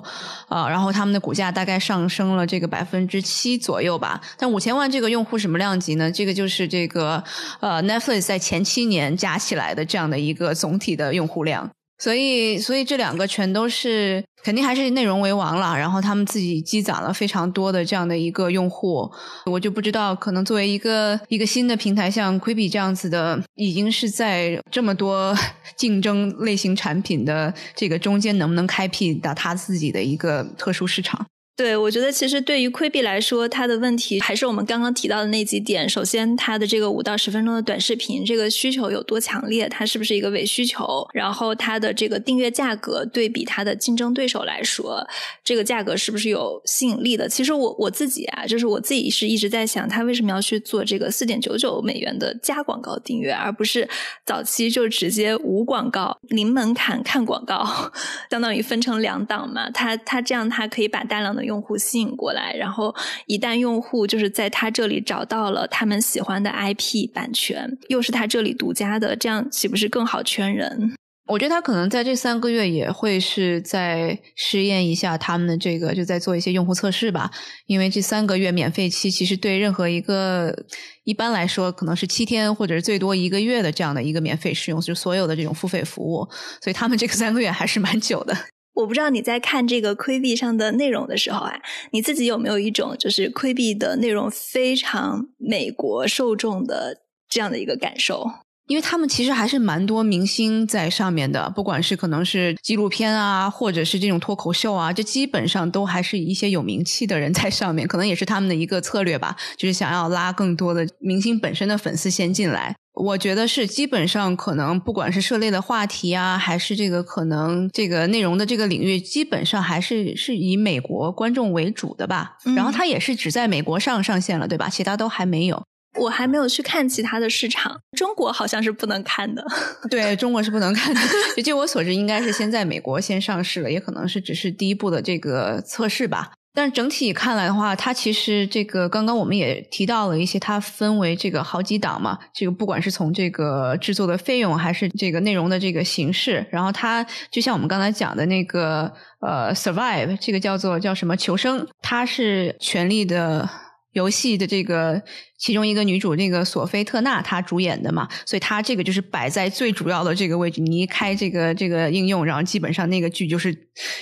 [0.50, 4.22] 啊，然后他们的股价大概上升了这个百分之七左右吧。
[4.38, 6.12] 但五千万这个用户什么量级呢？
[6.12, 7.24] 这个就是这个
[7.62, 11.72] 呃 Netflix 在前七年加起来的这样的一个总体的用户量。
[12.00, 15.78] 所以，所以这两个全都是肯定还是内容为王了。
[15.78, 19.10] 然后他们自己积攒了非常多的这样的一个用户，
[19.46, 25.36] 我就不知道，可能作为一个一个新的平台，像 Quibi 这样子的，已经是在这么多
[25.76, 31.26] 竞争类型产品的这个中间，能不能开辟到他自己的一个特殊市场？
[31.58, 35.90] 对，我觉得其实对于亏币来说，它的问题还是我们刚刚提到的那几点。
[35.90, 39.68] 首先，它的这个五到十分钟的短视频，这个需求有多强烈？
[39.68, 40.86] 它是不是一个伪需求？
[41.16, 45.04] 然后，它的这个订阅价格对比它的竞争对手来说，
[45.44, 47.28] 这个价格是不是有吸引力的？
[47.28, 53.90] 其实我我自己啊，就是我自己是一直在想，他为什么要去做这个四点九九美元的加广告订阅，而不是
[54.24, 57.92] 早期就直接无广告、零门槛看广告，
[58.30, 59.72] 相当于分成两档嘛？
[59.72, 62.94] 他他这样，他可以把大量的用户吸引过来，然后
[63.26, 70.94] 一旦用户就是在他这里找到了他们喜欢的 IP 版权，又是他这里独家的，这样岂不是更好圈人？
[71.30, 77.30] 我觉得他可能在这三个月也会是在试验一下他们的这个，就在做一些用户测试吧。
[77.66, 80.56] 因为这三个月免费期，其实对任何一个
[81.04, 86.26] 一般来说可能是七天或者是最多一个月的这样的一个免费试用，就所有的这种付费服务，
[86.62, 88.34] 所以他们这个三个月还是蛮久的。
[88.78, 91.62] 我不知道你在看这个窥壁上的内容的时候啊，
[91.92, 98.30] 你自己有没有一种就是窥壁的内容非常美国受众的这样的一个感受？
[98.68, 112.76] 因为他们其实还是蛮多明星在上面的，不管是可能是纪录片啊，或者是这种脱口秀啊，这基本上都还是一些有名气的人在上面，可能也是他们的一个策略吧，就是想要拉更多的明星本身的粉丝先进来。
[112.94, 122.38] 我觉得是基本上可能不管是涉猎的话题啊，还是这个可能这个内容的这个领域，基本上还是是以美国观众为主的吧。
[122.56, 124.68] 然后它也是只在美国上上线了，对吧？
[124.68, 125.64] 其他都还没有。
[125.96, 129.44] 我还没有去看其他的市场，中国好像是不能看的。
[129.90, 131.02] 对中国是不能看的。
[131.44, 136.32] 据我所知，应该是先在美国先上市了，也可能是只是第一步的这个测试吧。
[136.54, 142.18] 但整体看来的话，它其实这个刚刚我们也提到了一些，它分为这个好几档嘛。
[142.34, 153.48] 这个不管是从这个制作的费用，还是这个内容的这个形式，然后它就像我们刚才讲的那个呃，survive 这个叫做叫什么求生，它是权力的。
[153.94, 155.02] 游戏的这个
[155.40, 160.62] 其中一个女主，那个索菲特纳，她主演的嘛，所以她这个就是摆在最主要的这个位置。
[160.62, 163.56] 你一开这个这个应用，然后基本上那个剧就是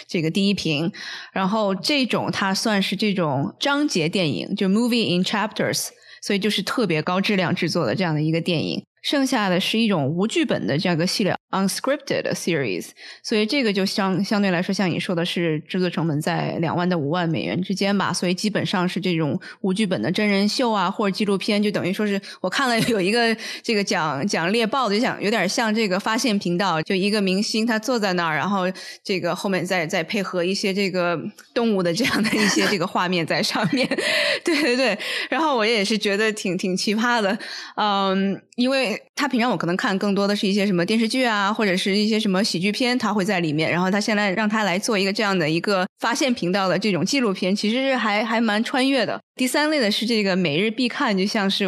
[0.08, 0.91] 这个第一屏。
[1.32, 5.88] 然后这种它算是这种章节电影，就 movie in chapters，
[6.21, 8.84] 所以就是特别高质量制作的这样的一个电影。
[9.02, 12.89] 剩下的是一种无剧本的这样一个系列，unscripted series，
[13.24, 28.65] 所以这个就相相对来说，像你说的是制作成本在两万到五万美元之间吧，所以基本上是这种无剧本的真人秀啊，或者纪录片，就等于说是我看了有一个这个讲讲猎豹的，就想有点像这个发现频道，就一个明星他坐在那儿，然后
[29.04, 31.20] 这个后面再再配合一些这个
[31.54, 33.88] 动物的这样的一些这个画面在上面，
[34.44, 34.98] 对 对对，
[35.30, 37.38] 然后我也是觉得挺挺奇葩的，
[37.76, 39.02] 嗯，因为。
[39.18, 43.69] 他平常我可能看更多的是一些什么电视剧啊，或者是一些什么喜剧片，他会在里面。
[43.71, 49.19] 然后他现在让他来做一个这样的一个发现频道的这种纪录片，其实是还还蛮穿越的。
[49.36, 51.65] 第三类的是这个每日必看，就像是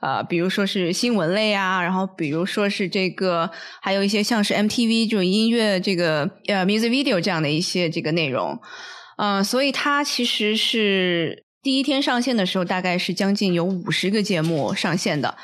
[0.00, 3.50] 呃，比如说是新闻类啊，然后比如说是这个，
[3.82, 8.58] 还有一些像是 MTV 这种音乐这个呃 music video 这样的一些这个内容。
[9.16, 15.36] 嗯，所以它其实是第一天上线的时候，大概是将近有五十个节目上线的。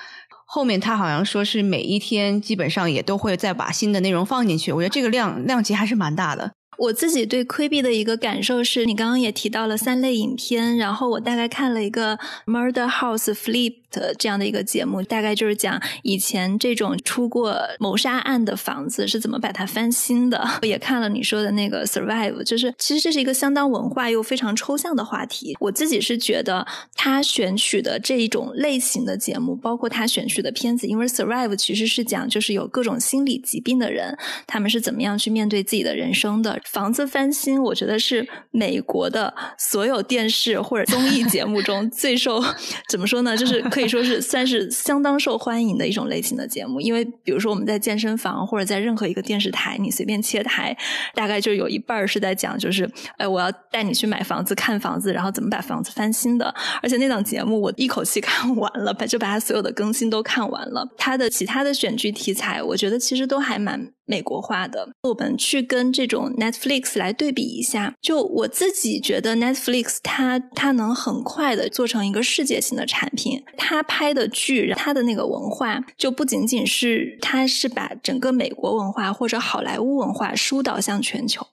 [0.47, 6.56] 后面他好像说是每一天基本上也都会再把新的内容放进去，我觉得这个量量级还是蛮大的。
[6.79, 13.75] 我自己对亏币的一个感受是，你刚刚也提到了三类影片，然后我大概看了一个 Murder House Flip。
[14.19, 20.39] 这样的一个节目，大概就是讲以前这种出过谋杀案的房子是怎么把它翻新的。
[20.61, 25.57] 我 也看了你说的那个 Survive，就是其实这是一个相当文化又非常抽象的话题。
[25.61, 34.15] 我自己是觉得他选取的这一种类型的节目，包括他选取的片子，因为 Survive 其实是讲就是有各种心理疾病的人，
[34.47, 36.61] 他们是怎么样去面对自己的人生的。
[36.71, 42.43] 房子翻新，我觉得是美国的所有电视或者综艺节目中 最受
[42.91, 43.87] 怎么说呢，就是可以。
[43.87, 50.77] 说是算是相当受欢迎的一种类型的节目，因为比如说我们在健身房或者在任何一个电视台，你随便切台，
[51.15, 56.53] 大概就有一半是在讲，就是哎，我要带你去买房子、看房子，然后怎么把房子翻新的。
[56.83, 60.85] 而且那档节目我一口气 看完了，把就把它所有的更新都看完了。
[60.99, 64.89] 它的其他的选剧题材，我觉得其实都还蛮美国化的。
[65.03, 73.43] 我们去跟这种 Netflix 来对比一下，就我自己觉得 Netflix 它它能很快的做成一个世界性的产品。
[73.57, 81.47] 它拍的剧，它的那个文化，就不仅仅是它是把整个美国文化或者好莱坞文化疏导向全球，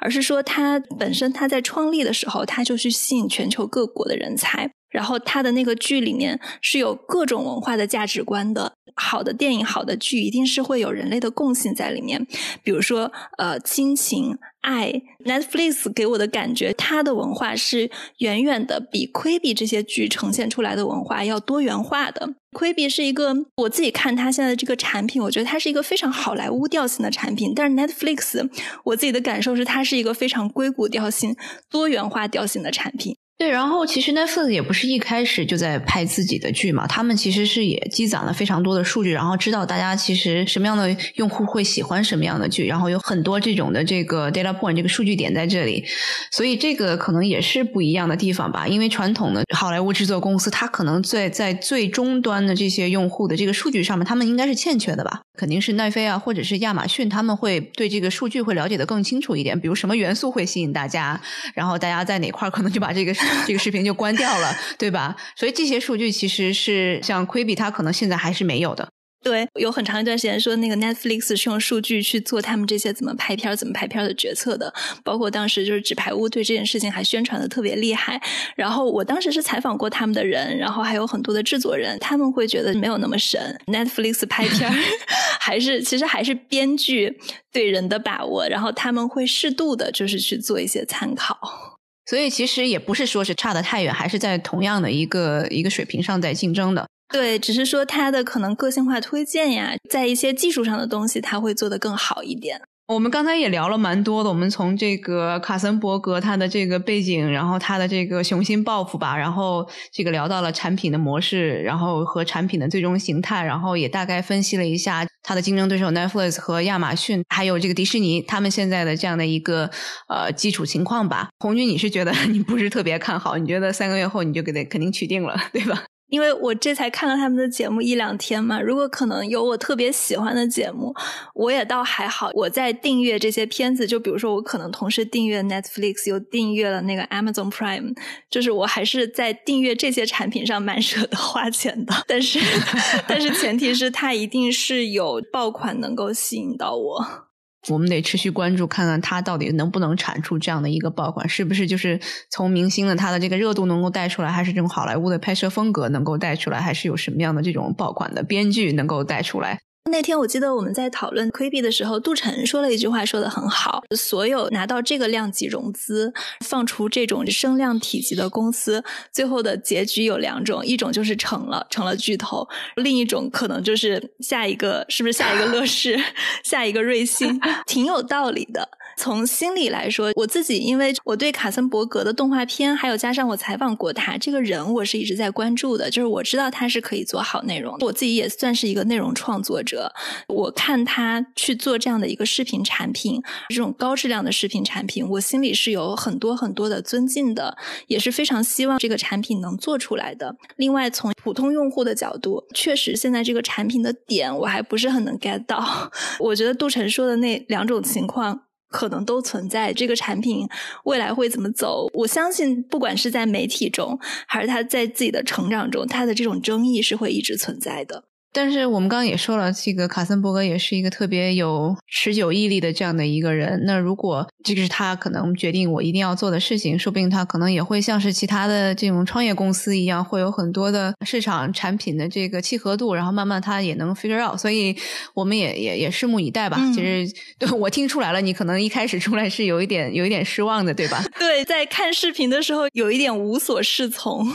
[0.00, 4.72] 而是说它本身它在创立的时候，它就去吸引全球各国的人才。
[4.90, 8.72] 然后他的那个剧里面是有各种文化的价值观的。
[8.96, 12.26] 好的电影、好的剧一定是会有人类的共性在里面。
[12.62, 14.92] 比如说，呃，亲情、爱。
[15.24, 22.34] Netflix 给我的感觉，它的文化是远远的比 Quibi 这些剧呈现出来的文化要多元化的。
[22.52, 27.52] Quibi 是一个我自己看它现在这个产品，我觉得它是一个非常好莱坞调性的产品。
[27.54, 28.48] 但是 Netflix，
[28.84, 31.36] 我自己的感受是它是一个非常硅谷调性、
[31.70, 33.16] 多元化调性的产品。
[33.40, 45.82] 对，然后其实 Netflix 也不是一开始就在拍自己的剧嘛，他们其实是也积攒了非常多的数据，然后知道大家其实什么样的用户会喜欢什么样的剧，然后有很多这种的这个 data point 这个数据点在这里，
[46.30, 48.68] 所以这个可能也是不一样的地方吧。
[48.68, 55.22] 因为传统的好莱坞制作公司，它可能在在最终端的这些用户的这个数据上面，他们应该是欠缺的吧？
[55.40, 61.18] 肯定是奈飞啊，或者是亚马逊，他们会对这个数据会了解的更清楚一点，比如什么元素会吸引大家，
[61.54, 63.14] 然后大家在哪块可能就把这个。
[63.46, 65.16] 这个视频就关掉了，对吧？
[65.34, 68.86] 所以这些数据其实是像 Quibi，它可能现在还是没有的。
[69.22, 74.72] 对，有很长一段时间说那个 Netflix 是用数据去做他们这些怎么拍片、怎么拍片的决策的，
[75.04, 78.18] 包括当时就是纸牌屋对这件事情还宣传的特别厉害。
[78.56, 83.60] 然后我当时是采访过他们的人，然后还有很多的制作人，他们会觉得没有那么神。
[83.66, 84.72] Netflix 拍片
[85.38, 87.20] 还是其实还是编剧
[87.52, 91.78] 对人的把握，然后他们会适度的就是去做一些参考。
[92.06, 96.88] 所以其实也不是说是差得太远，还是在同样的一个一个水平上在竞争的。
[97.12, 102.60] 对，只是说它的可能个性化推荐呀，在一些技术上的东西，它会做得更好一点。
[102.86, 119.70] 我们刚才也聊了蛮多的，我们从这个卡森伯格他的这个背景，然后他的这个雄心抱负吧，然后这个聊到了产品的模式，然后和产品的最终形态，然后也大概分析了一下他的竞争对手 Netflix 和亚马逊，还有这个迪士尼他们现在的这样的一个
[120.08, 121.28] 呃基础情况吧。
[121.38, 123.36] 红军，你是觉得 你不是特别看好？
[123.38, 125.84] 你觉得三个月后你就给他肯定取定了，对吧？
[126.10, 130.94] 因为我这才看了他们的节目一两天嘛，如果可能有我特别喜欢的节目，
[131.34, 132.30] 我也倒还好。
[132.34, 137.96] 我在订阅这些片子，就比如说我可能同时订阅 Netflix，又订阅了那个 Amazon Prime，
[138.28, 141.94] 就是我还是在订阅这些产品上蛮舍得花钱的。
[142.06, 142.38] 但是，
[143.08, 147.29] 但是前提是它一定是有爆款能够吸引到我。
[147.68, 159.60] 我们得持续关注，看看它到底能不能产出这样的一个爆款，是不是就是从明星的他的这个热度能够带出来，还是这种好莱坞的拍摄风格能够带出来，还是有什么样的这种爆款的编剧能够带出来？
[159.88, 166.12] 那天我记得我们在讨论 CUBE 的时候，杜晨说了一句话，说的很好：所有拿到这个量级融资、
[166.44, 175.98] 放出这种声量体积的公司，最后的结局有两种，一种就是成了，成了巨头；另一种可能就是下一个，是不是下一个乐视、
[176.44, 178.68] 下一个瑞幸，挺有道理的。
[179.00, 185.90] 从心理来说，我自己因为我对卡森伯格的动画片，还有加上我采访过他这个人，我是一直在关注的。
[185.90, 189.90] 就是我知道他是可以做好内容，我自己也算是一个内容创作者。
[190.28, 200.36] 我看他去做这样的一个视频产品，这种高质量的视频产品，我心里是有很多很多的尊敬的，也是非常希望这个产品能做出来的。
[200.56, 205.90] 另外，从普通用户的角度，确实现在这个产品的点我还不是很能 get 到。
[206.20, 208.42] 我觉得杜晨说的那两种情况。
[208.70, 210.48] 可能都存在这个产品
[210.84, 211.90] 未来会怎么走？
[211.92, 218.04] 我相信，不管是在媒体中，还是他在自己的成长中，他的这种争议是会一直存在的。
[218.32, 223.60] 但是我们刚刚也说了，这个卡森伯格也是一个特别有持久毅力的这样的一个人。
[223.64, 234.38] 那如果这个是他可能决定我一定要做的事情，说不定他可能也会像是其他的这种创业公司一样，会有很多的市场产品的这个契合度，然后慢慢他也能 figure out。
[234.38, 234.76] 所以
[235.14, 236.58] 我们也也也拭目以待吧。
[236.74, 237.06] 其实
[237.38, 241.02] 对我听出来了，你可能一开始出来是有一点有一点失望的，对吧？
[241.18, 244.26] 对，在看视频的时候有一点无所适从。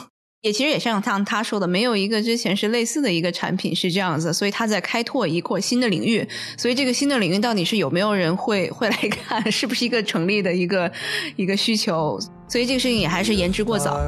[0.46, 6.24] 也其实也像像他说的，没有一个之前是类似的一个产品是这样子，所以他在开拓一扩新的领域。
[6.56, 10.92] 所以这个新的领域到底是有没有人会会来看， 是不是一个成立的一个
[11.36, 12.20] 一个需求？
[12.48, 14.00] 所以这个事情也还是言之过早。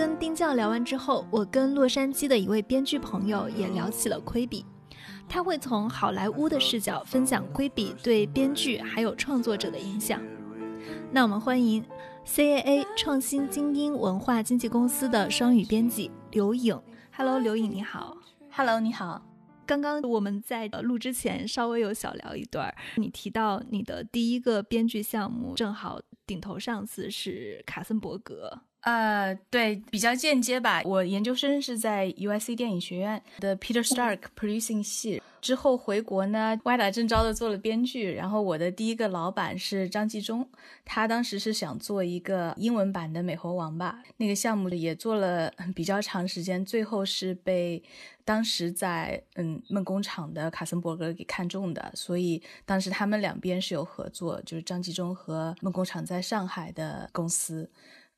[0.00, 4.64] 跟丁教聊完之后，我跟洛杉矶的一位编剧朋友也聊起了 Quibi。
[5.28, 10.18] 他会从好莱坞的视角分享《规比》对编剧还有创作者的影响。
[11.12, 11.84] 那我们欢迎
[12.24, 16.80] CAA 创新精英文化经纪公司的双语编辑刘颖。
[17.14, 18.16] Hello，刘颖你好。
[18.50, 19.20] Hello，你好。
[19.66, 28.62] 刚刚我们在录之前稍微有小聊一段，你提到你的第一个编剧项目，正好顶头上司是卡森伯格。
[28.82, 30.80] 呃，对，比较间接吧。
[30.86, 38.14] 我研究生是在 UIC 电影学院的 Peter Stark Producing 系，之后回国呢，歪打正着的做了编剧。
[38.14, 40.48] 然后我的第一个老板是张纪中，
[40.84, 47.82] 他当时是想做一个英文版的美猴王吧，那个项目也做了比较长时间，最后是被
[48.24, 57.68] 当时在嗯梦工厂的卡森伯格给看中的，所以当时他们两边是有合作，就是张纪中和梦工厂在上海的公司。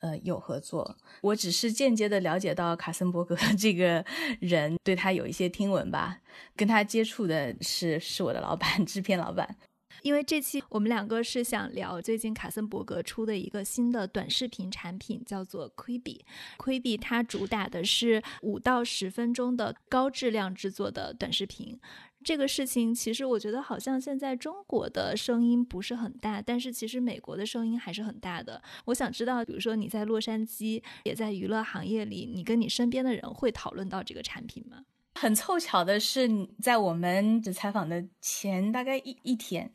[0.02, 4.04] 呃，有合作，我只是间接的了解到卡森伯格 这个
[4.40, 6.18] 人，对他有一些听闻吧。
[6.56, 9.56] 跟他接触的是是我的老板，制片老板。
[10.02, 16.22] 因为这期我们两个是想聊最近卡森伯格出的一个新的短视频产品，叫做 Quibi。
[16.58, 21.78] Quibi 它主打的是五到十分钟的高质量制作的短视频。
[22.24, 28.62] 这个事情其实我觉得好像现在中国的声音不是很大，但是其实美国的声音还是很大的。
[28.86, 34.84] 我想知道，比如说你在洛杉矶，也在娱乐行业里，你跟你身边的人会讨论到这个产品吗？
[35.14, 36.28] 很凑巧的是，
[36.60, 39.70] 在我们采访的前大概一一天，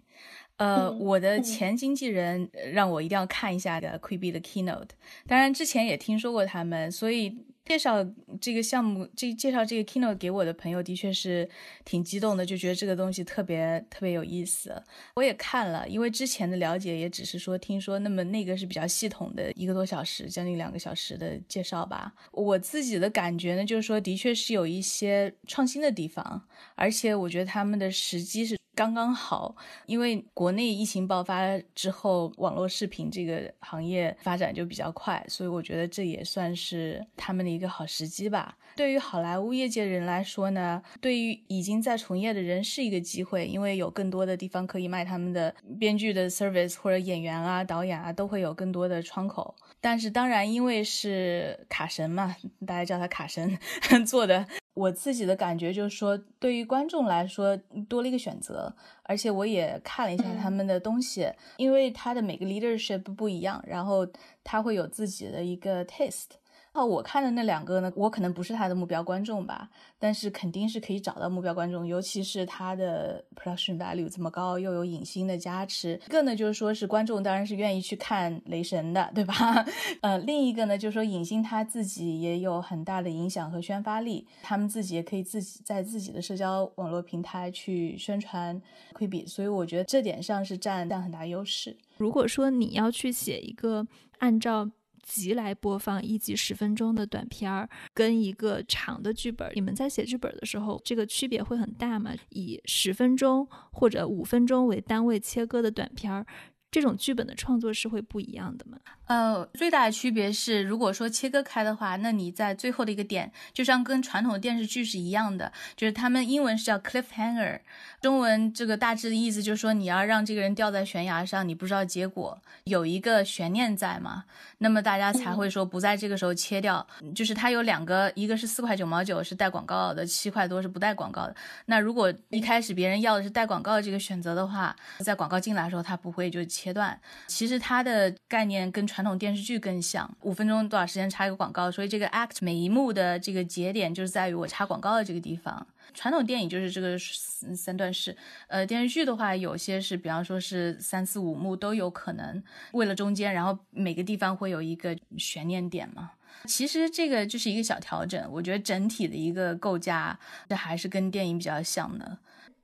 [0.55, 4.89] 呃，嗯我的前经纪人让我一定要看一下的 Quibi 的 keynote。
[5.27, 7.97] 当然之前也听说过他们，所以介绍
[8.39, 11.47] 这个项目，这介绍这个 keynote 给我的朋友的确是
[11.83, 14.81] 挺激动的，就觉得这个东西特别特别有意思。
[15.15, 22.13] 我也看了，因为之前的了解也只是说听说，那么那个是比较系统的一个多小时，将近两个小时的介绍吧。
[22.31, 28.57] 我自己的感觉呢，就是说的确是有一些创新的地方，而且我觉得他们的时机是。
[28.77, 29.55] 刚刚好，
[29.87, 38.55] 因为国内疫情爆发之后，网络视频这个行业发展就比较快，所以我觉得这也算是他们的一个好时机吧。
[38.75, 49.55] 对于好莱坞业界人来说呢，对于已经在从业的人是一个机会，因为有更多的地方可以卖他们的编剧的 service 或者演员啊、导演啊，都会有更多的窗口。
[49.81, 52.35] 但是当然，因为是卡神嘛，
[52.67, 53.57] 大家叫他卡神
[54.05, 54.45] 做的。
[54.77, 57.57] 我自己的感觉就是说，对于观众来说
[57.89, 58.71] 多了一个选择，
[59.01, 64.07] 而且我也看了一下他们的东西，因为他的每个 leadership 不一样，然后
[64.43, 66.37] 他会有自己的一个 taste。
[66.85, 69.69] 我看的那两个呢，我可能不是他的目标观众吧，
[69.99, 75.99] 但是肯定是可以找到目标观众，尤其是他的 production value 这么高，又有影星的加持。
[76.05, 79.65] 一个呢就是说是观众当然是愿意去看雷神的，对吧？
[80.01, 88.61] 呃，另一个呢就是说影星他自己也有很大的影响和宣发力，他们自己也可以自己在自己的社交网络平台去宣传
[88.93, 91.75] q u b 所以我觉得这点上是占占很大优势。
[91.97, 93.85] 如果说你要去写一个
[94.19, 94.69] 按照
[95.07, 102.13] 集来播放一集十分钟的短片儿，跟一个长的剧本，你们在写剧本的时候，这个区别会很大吗？
[102.29, 106.25] 以十分钟或者五分钟为单位切割的短片儿，
[106.69, 108.77] 这种剧本的创作是会不一样的吗？
[109.07, 117.61] 呃，最大的区别是，如果说切割开的话，那你在最后的一个点，就像跟传统的电视剧是一样的，就是他们英文是叫 cliffhanger，
[118.01, 124.25] 中文这个大致的意思就是说你要让这个人掉在悬崖上，你不知道结果，有一个悬念在嘛，
[124.57, 126.85] 那么大家才会说不在这个时候切掉。
[127.15, 131.35] 就是它有两个，一个是四块九毛九是带广告的，七块多是不带广告的。
[131.67, 136.99] 那如果一开始别人要的是带广告的这个选择的话，在广告进来的时候，他不会就切断。
[137.27, 145.67] 其实它的概念跟传统电视剧更像，五分钟多少时间插一个广告，所以这个 act 每一幕的这个节点就是在于我插广告的这个地方。
[145.93, 148.15] 传统电影就是这个三段式，
[148.47, 152.43] 呃，电视剧的话有些是，比方说是三四五幕都有可能，
[152.73, 156.11] 为了中间，然后每个地方会有一个悬念点嘛。
[156.45, 162.17] 其实这个就是一个小调整，我觉得整体的一个构架，这还是跟电影比较像的。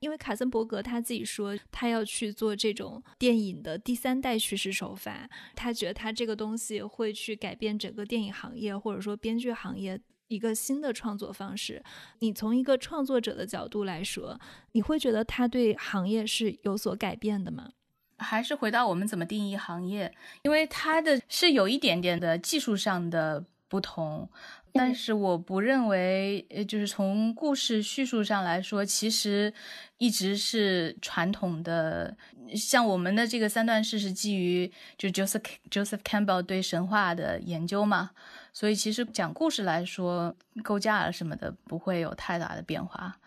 [0.03, 9.97] 因为卡森伯格他自己说，他要去做这种电影的第三代叙事手法，他觉得他这个东西会去改变整个电影行业或者说编剧行业
[10.27, 11.81] 一个新的创作方式。
[12.19, 14.37] 你从一个创作者的角度来说，
[14.73, 17.69] 你会觉得他对行业是有所改变的吗？
[18.17, 24.29] 还是回到我们怎么定义行业，因为它的是有一点点的技术上的不同。
[24.71, 29.51] 但是我不认为，呃，就是从故事叙述上来说，其实
[29.97, 32.15] 一直是传统的。
[32.55, 38.11] 像我们的这个三段式是基于就 Joseph Joseph Campbell 对神话的研究嘛，
[38.51, 43.17] 所以其实讲故事来说，构架啊什么的不会有太大的变化。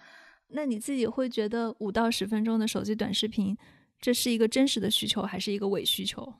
[0.51, 3.57] 那你自己会觉得五到十分钟的手机短视频，
[4.01, 6.35] 这是一个真实的需求还是一个伪需求？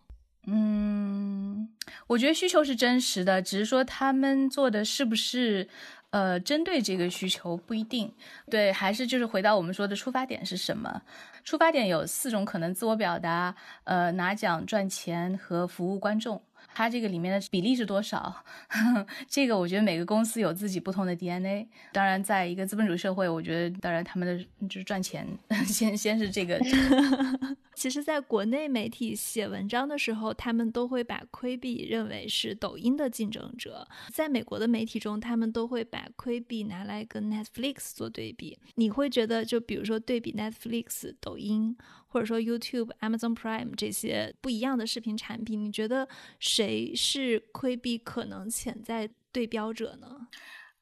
[0.47, 1.69] 嗯，
[2.07, 5.69] 我觉得需求是真实的，只是说他们做的是不是
[6.11, 8.13] 呃针对这个需求不一定。
[8.49, 11.03] 对，还是就是回到我们说的出发点是什么？
[11.43, 16.41] 出发点有四种可能：自我表达、呃拿奖赚钱和服务观众。
[16.77, 18.45] 它这个里面的比例是多少？
[19.27, 21.67] 这个我觉得每个公司有自己不同的 DNA。
[21.91, 25.27] 当然，在一个资本主义社会，我觉得当然他们的就是赚钱
[25.67, 26.61] 先先是这个。
[27.75, 33.87] 其实，在国内媒体写文章的时候，他们都会把亏比认为是抖音的竞争者。
[34.11, 38.59] 在美国的媒体中，他们都会把亏比拿来跟 Netflix 做对比。
[38.75, 41.77] 你会觉得，就比如说对比 Netflix、抖音，
[42.09, 46.09] 或者说 YouTube、Amazon Prime 这些不一样的视频产品，你觉得
[46.41, 50.29] 谁是规避可能潜在对标者呢？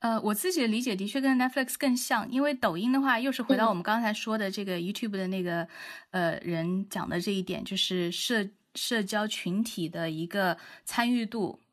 [0.00, 5.66] 呃，我自己的理解的确跟 Netflix 更像，因为抖音的话，又是回到我们刚才说的这个 YouTube 的那个
[6.10, 11.63] 呃人讲的这一点，就是社社交群体的一个参与度。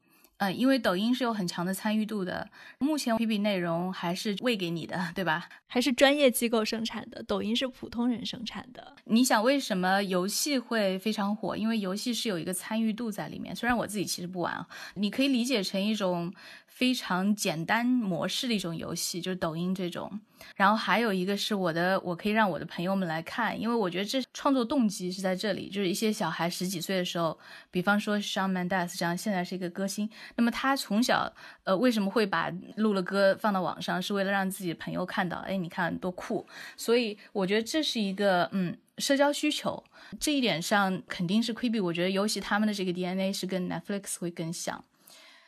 [0.42, 5.48] 呃，因为抖音是有很强的参与度的，目前 P P 内容还是喂给你的，对吧？
[5.68, 8.96] 还是专业机构生产的，抖音是普通人生产的。
[9.06, 11.56] 你想为什么游戏会非常火？
[11.56, 13.56] 因为游戏是有一个参与度在里面。
[13.56, 16.34] 虽然我自己其实不玩啊，你可以理解成一种。
[16.82, 20.20] 非常简单模式的一种游戏，就是抖音这种。
[20.56, 25.70] 然后还有一个是我的，我可以让我的朋友们来看，因为我觉得这创作动机是在这里。
[25.70, 27.38] 就是一些小孩十几岁的时候，
[27.70, 31.32] 比方说 Shawn Mendes 这样，现在是一个歌星，那么他从小
[31.66, 36.48] 呃为什么会把录了歌放到网上，是为了让自己的朋友看到，哎，你看多酷。
[36.76, 39.84] 所以我觉得这是一个嗯社交需求，
[40.20, 41.84] 这一点上肯定是 Quibi。
[41.84, 44.84] 我觉得尤其他们的这个 DNA 是跟 Netflix 会更像。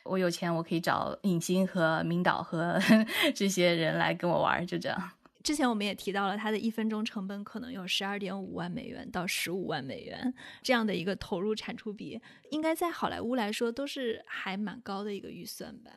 [0.04, 2.78] 我有钱，我可以找影星和明导和
[3.34, 5.10] 这些人来跟我玩，就这样。
[5.42, 10.32] 之前我们也提到了，它的一分钟成本可能有十二点五万美元到十五万美元
[10.62, 12.18] 这样的一个投入产出比，
[12.50, 15.90] 应该在好莱坞来说都是还蛮高的一个预算吧。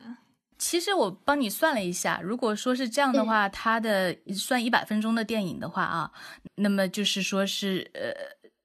[0.58, 6.12] 其实我帮你算了一下，如果说是这样的话，它的算一百分钟的电影的话啊，
[6.56, 8.12] 那么就是说是呃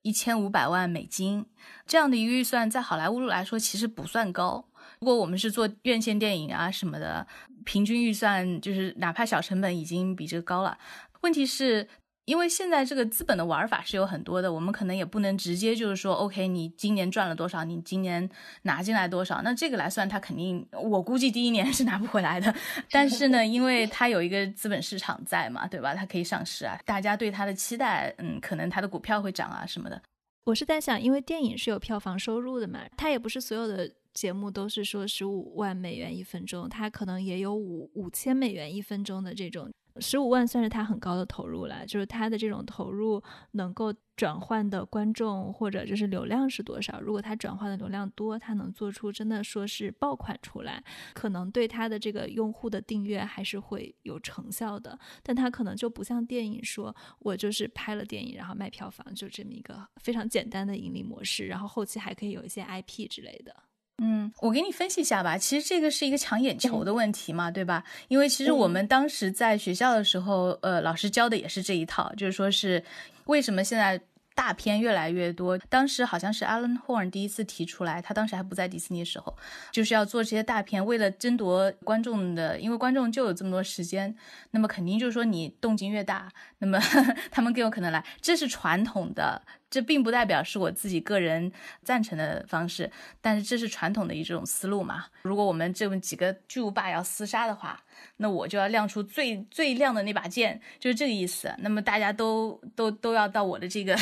[0.02, 1.46] 一千五百万美金
[1.86, 4.66] 这样的一个预算，在好莱坞来说其实不算高。
[5.00, 7.26] 如果我们是做院线电影啊什么的，
[7.66, 10.78] 平均预算就是哪怕小成本已经比这个高了。
[11.22, 11.88] 问题是
[12.26, 18.30] 因为现在这个资本的玩法是有很多的，我们可能也不能直接就是说，OK，你今年赚了多少，你今年
[18.62, 22.54] 拿进来多少，那这个来算，它肯定我估计第一年是拿不回来的。
[22.90, 25.94] 但是呢，因为它有一个资本市场在嘛，对吧？
[25.94, 30.02] 它可以上市啊，大家对它的期待，嗯，可能它的股票会涨啊什么的。
[30.46, 33.90] 我是在想，因为电影是有票房收入的嘛，它也不是所有的。
[34.14, 41.86] 节目都是说十五万美元一分钟，他可能也有五五千美元一分钟的这种，十五万算是他很高的投入了。
[41.86, 47.02] 就是他的这种投入能够转换的观众或者就是流量是多少？
[47.02, 50.84] 如果他转换的流量多，他能做出真的说是爆款出来，
[51.14, 54.98] 可能对他的这个用户的订阅还是会有成效的。
[55.24, 63.56] 但他可能就不像电影，说我就是拍了电影然后卖票房，就这么一个非常简单的盈利模式，然后后期还可以有一些 IP 之类的。
[64.02, 65.38] 嗯，我给你分析一下吧。
[65.38, 67.84] 其实这个是一个抢眼球的问题嘛，对吧？
[68.08, 72.84] 因为其实我们当时在学校的时候，呃，老师教的也是这一套，就是说是
[73.26, 74.02] 为什么现在
[74.34, 75.56] 大片越来越多。
[75.70, 79.38] 当时好像是 Alan Horn 第一次提出来，他当时还不在迪士尼的时候，
[79.72, 84.14] 就是要做这些大片，为了争夺观众的，因为观众就有这么多时间，
[84.52, 86.80] 那么肯定就是说你动静越大，那么
[87.30, 88.04] 他们更有可能来。
[88.20, 89.44] 这是传统的。
[89.74, 91.52] 这并不代表是我自己个人
[91.82, 95.06] 赞成的方式，但是这是传统的一种思路嘛。
[95.24, 97.84] 如果我们这么几个巨无霸要厮杀的话，
[98.18, 101.52] 那我就要亮出最最亮的那把剑，就是这个意思。
[101.58, 103.96] 那么大家都都都要到我的这个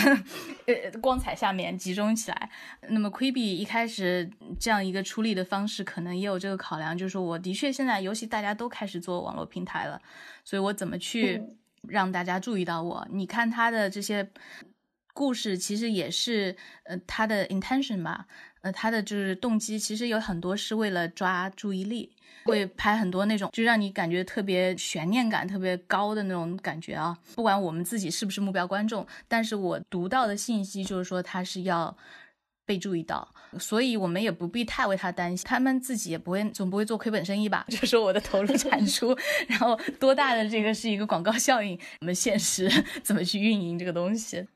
[0.66, 2.50] 呃光彩下面集中起来。
[2.90, 10.02] 那么 Quibi 一开始这样一个出力的方式，可能也有这个考量，就是说我的确现在尤其大家都开始做网络平台了，
[10.44, 11.42] 所以我怎么去
[11.88, 13.08] 让大家注意到我？
[13.10, 14.30] 你看他的这些。
[15.14, 18.26] 故事其实也是，呃，他的 intention 吧，
[18.62, 22.12] 呃，他的就是动机，其实有很多是为了抓注意力，
[22.46, 27.18] 会拍很多那种就让你感觉特别悬念感特别高的那种感觉啊。
[27.36, 31.96] 不管我们自己是不是目标观众，但是我读到的信息就是说他是要
[32.66, 33.28] 被注意到，
[33.60, 37.66] 所以我们也不必太为他担心，他们自己也不会总不会做亏本生意吧？
[37.70, 39.16] 就说我的投入产出，
[39.48, 42.70] 然后多大的这个是一个广告效应，我们现实
[43.04, 44.48] 怎么去运营这个东西？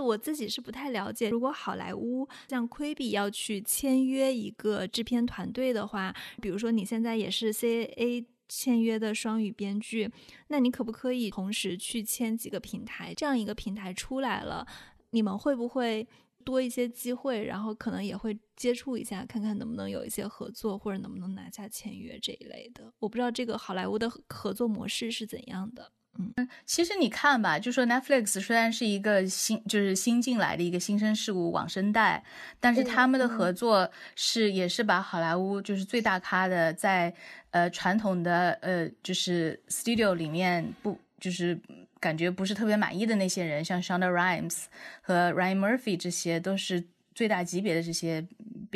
[0.00, 10.10] 我自己是不太了解，如果好莱坞像亏比要去签约一个制片团队的话，比如说你现在也是 CAA 签约的双语编剧，
[10.48, 13.12] 那你可不可以同时去签几个平台？
[13.14, 14.66] 这样一个平台出来了，
[15.10, 16.06] 你们会不会
[16.44, 17.44] 多一些机会？
[17.44, 22.92] 然后可能也会接触一下，看看能不能有一些合作，或者能不能拿下签约这一类的。
[23.00, 25.90] 我不知道这个好莱坞的合作模式是怎样的。
[26.36, 32.22] 嗯，其实你看吧，就说 Netflix 虽然是一个新，就是新进来的一个新生事物网生代，
[32.60, 37.12] 但是他们的合作是也是把好莱坞就是最大咖的在
[37.50, 41.58] 呃传统的呃就是 studio 里面不就是
[42.00, 44.64] 感觉不是特别满意的那些人，像 Shonda Rhimes
[45.02, 46.84] 和 Ryan Murphy 这些都是。
[47.16, 48.22] 最大级别的这些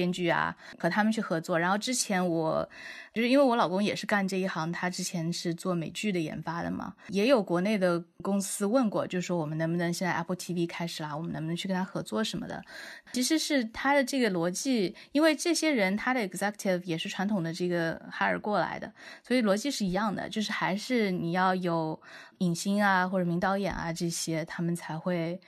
[0.00, 1.58] 编剧啊，和他们去合作。
[1.58, 2.66] 然后之前我
[3.12, 12.64] 就是因为我老公也是干这一行，他之前是做美剧的研发的嘛，也有国内的公司问过，就是说我们能不能现在 Apple TV 开始啦，我们能不能去跟他合作什么的。
[13.12, 18.90] 其实是他的这个逻辑，因为这些人他的 executive 也是传统的这个海尔过来的，
[19.22, 22.00] 所以逻辑是一样的，就是还是你要有
[22.38, 25.38] 影星啊或者名导演啊这些，他们才会。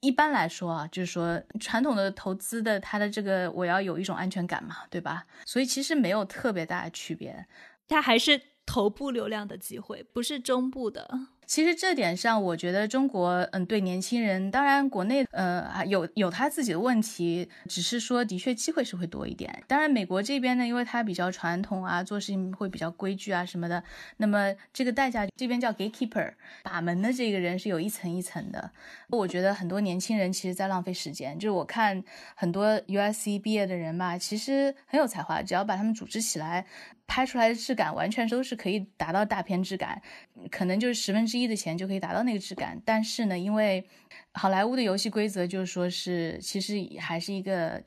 [0.00, 5.26] 一般来说啊，就是说传统的投资的，它的这个我要有一种安全感嘛，对吧？
[5.44, 7.46] 所以其实没有特别大的区别，
[7.86, 11.08] 它还是头部流量的机会，不是中部的。
[11.50, 19.64] 其实这点上，我觉得中国，嗯，对年轻人，当然国内，呃，有有他自己的问题，只是说的确机会是会多一点。
[19.66, 23.82] 当然美国这边呢，因为他比较传统啊，做事情会比较规矩啊什么的，
[24.18, 28.70] 那么这个代价这边叫 gatekeeper，把门的这个人是有一层一层的。
[29.08, 32.00] 我觉得很多年轻人其实在浪费时间，就是我看
[32.36, 36.64] 很多 USC 毕业的人吧，其实很有才华，只要把他们组织起来。
[37.12, 40.00] 拍出来的质感完全都是可以达到大片质感，
[40.48, 42.80] 可能就是十分之一的钱就可以达到那个质感。
[42.84, 43.84] 但是呢，因为
[44.32, 47.82] 好莱坞的游戏规则就是说是，其实还是一个，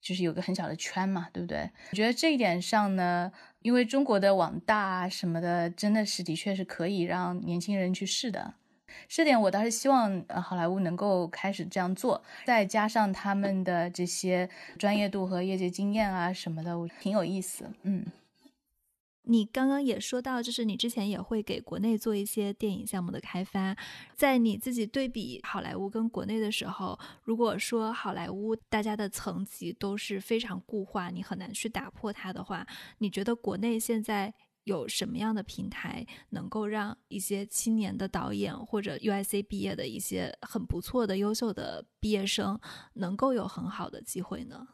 [0.00, 1.70] 就是有个很小的圈嘛，对不对？
[1.90, 3.30] 我觉得这一点上呢，
[3.60, 8.54] 因为中国的网大什么的，真的是的确是可以让年轻人去试的。
[9.08, 14.48] 这点我倒是希望呃好莱坞能够开始这样做，再加上他们的这些
[14.78, 18.04] 专业度和业界经验啊什么的，我挺有意思，嗯。
[19.24, 23.76] 你刚刚也说到，就是你之前也会给国内做一些电影项目的开发，
[24.14, 32.66] 在你自己对比好莱坞跟国内的时候，如果说好莱坞大家的层级都是非常固化，你很难去打破它的话，
[32.98, 42.58] 你觉得国内现在有什么样的平台能够让一些青年的导演或者 UIC 毕业的一些很不错的优秀的毕业生
[42.94, 44.66] 能够有很好的机会呢？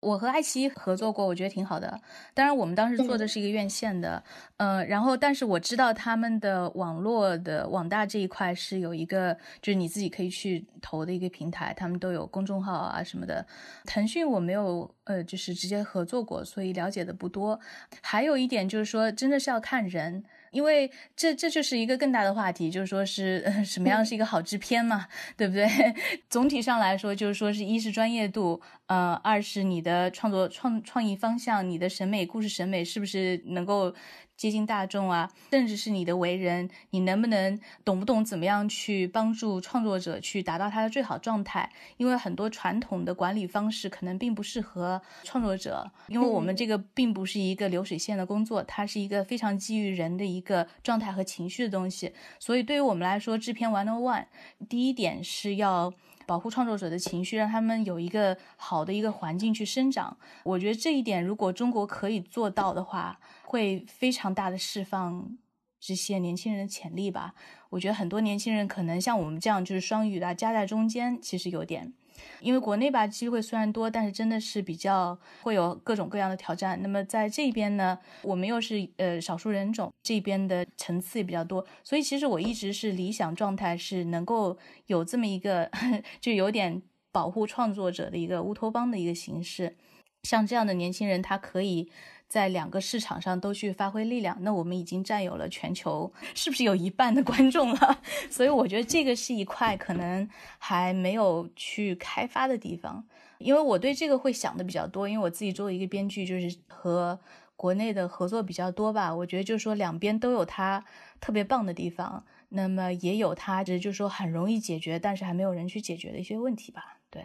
[0.00, 2.00] 我和爱奇艺合作过，我觉得挺好的。
[2.32, 4.22] 当然，我们当时做的是一个院线的，
[4.56, 13.46] 呃，然后但是我知道他们的网络的网大这一块是有一个，就是你自己可以去投的一个平台，他们都有公众号啊什么的。
[13.84, 17.60] 腾讯我没有，呃，就是直接合作过，所以了解的不多。
[18.00, 20.24] 还有一点就是说，真的是要看人。
[20.50, 25.66] 因为这这就是一个更大的话题，就是说是 什么样是一个好制片嘛，对不对？
[26.28, 33.94] 总体上来说，就是说是一是专业度，呃，二是你的创作创创意方向，你的审美故事审美是不是能够。
[34.40, 41.70] 接近大众啊，甚至是你的为人，你能不能懂不懂怎么样去帮助创作者去达到他的最好状态？
[41.98, 52.14] 因为很多传统的管理方式可能并不适合创作者，因为我们这个并不是一个流水线的工作，它是一个非常基于人的一个状态和情绪的东西。
[52.38, 54.24] 所以对于我们来说，制片 One on One，
[54.70, 55.92] 第一点是要。
[56.30, 60.16] 保护创作者的情绪，让他们有一个好的一个环境去生长。
[60.44, 65.36] 我觉得这一点，如果中国可以做到的话，会非常大的释放
[65.80, 67.34] 这些年轻人的潜力吧。
[67.70, 71.92] 我觉得很多年轻人可能像我们这样，就是双语的夹在中间，其实有点。
[72.40, 76.80] 因为国内吧机会虽然多，但是真的是比较会有各种各样的挑战。
[76.82, 84.56] 那么在这边呢，我们又是呃少数人种，这边的层次也比较多，所以其实我一直是理想状态是能够
[84.86, 85.70] 有这么一个，
[86.20, 89.76] 就有点保护创作者的一个乌托邦的一个形式。
[90.22, 91.90] 像这样的年轻人，他可以。
[92.30, 98.00] 在两个市场上都去发挥力量，那我们已经占有了全球是不是有一半的观众了？
[98.30, 103.04] 所以我觉得这个是一块可能还没有去开发的地方。
[103.38, 107.18] 因为我对这个会想的比较多，因为我自己作为一个编剧，就是和
[107.56, 109.12] 国内的合作比较多吧。
[109.12, 110.84] 我觉得就是说两边都有它
[111.20, 117.00] 特别棒的地方，那么也有它就是说很容易解决，但是还没有人去解决的一些问题吧。
[117.10, 117.24] 对，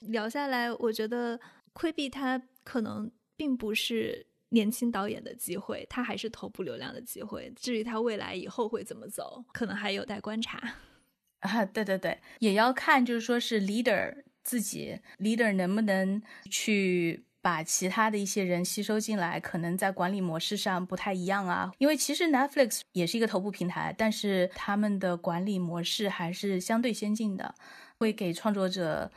[0.00, 1.38] 聊下来，我觉得
[1.72, 3.08] 亏币它可能。
[3.40, 7.50] 并不是年轻导演的机会，他还是头部流量的机会。
[7.56, 10.74] 至于他未来以后会怎么走，可能还有待观察。
[11.40, 16.20] 啊，对对对，也要看，就是说是 leader 自己，leader 能不能
[16.50, 21.72] 去把其他的一些人吸收进来，可能在管理模式上不太一样啊。
[21.78, 27.54] 因为其实 Netflix 也是一个头部平台，但是他们的管理模式还是相对先进的，
[27.96, 29.10] 会给创作者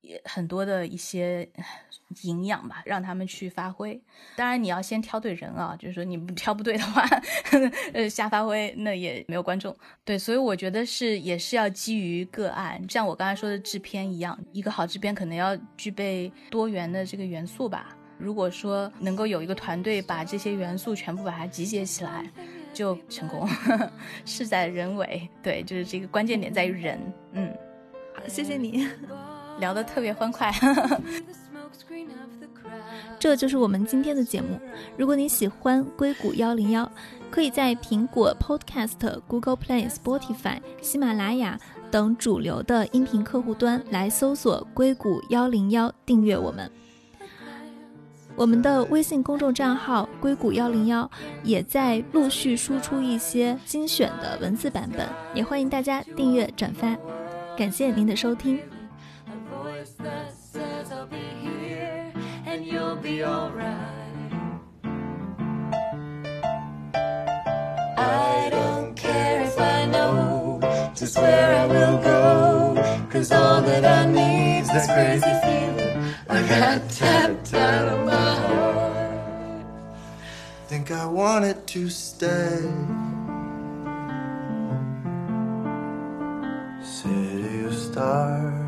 [0.00, 1.48] 也很多的一些
[2.22, 4.00] 营养吧，让他们去发挥。
[4.36, 7.06] 当然你要先挑对人啊，就是说你不 挑不对的话，
[7.92, 9.76] 呃，瞎发挥那也没有观众。
[10.04, 17.94] 对，所以我觉得是也是要基于个案，像我刚才说的制片一样，一个好制片可能要具备多元的这个元素吧。
[18.18, 22.28] 如果说能够有一个团队把这些元素全部把它集结起来，
[22.74, 23.48] 就成功。
[24.24, 26.98] 事在人为，对，就是这个关键点在于人。
[27.32, 27.56] 嗯，
[28.14, 28.88] 好，谢谢你。
[29.58, 30.52] 聊得特别欢快，
[33.18, 34.58] 这就是我们今天的节目。
[34.96, 36.90] 如果你喜欢硅谷幺零幺，
[37.30, 41.58] 可以在苹果 Podcast、Google Play、Spotify、喜马拉雅
[41.90, 46.70] 等主流的音频客户端来搜索“硅谷幺零幺”，订阅我们。
[48.36, 51.10] 我们的微信公众账号“硅谷幺零幺”
[51.42, 56.96] 也在陆续输出一些精选的文字版本，也欢迎大家订阅转发。
[57.56, 58.60] 感谢您的收听。
[61.10, 62.12] Be here
[62.46, 64.32] and you'll be alright.
[67.96, 70.60] I don't care if I know
[70.94, 73.06] just where I will go.
[73.10, 79.66] Cause all that I need's this crazy feeling I got tapped out of my heart.
[80.68, 82.60] Think I want it to stay.
[86.82, 88.67] City of stars,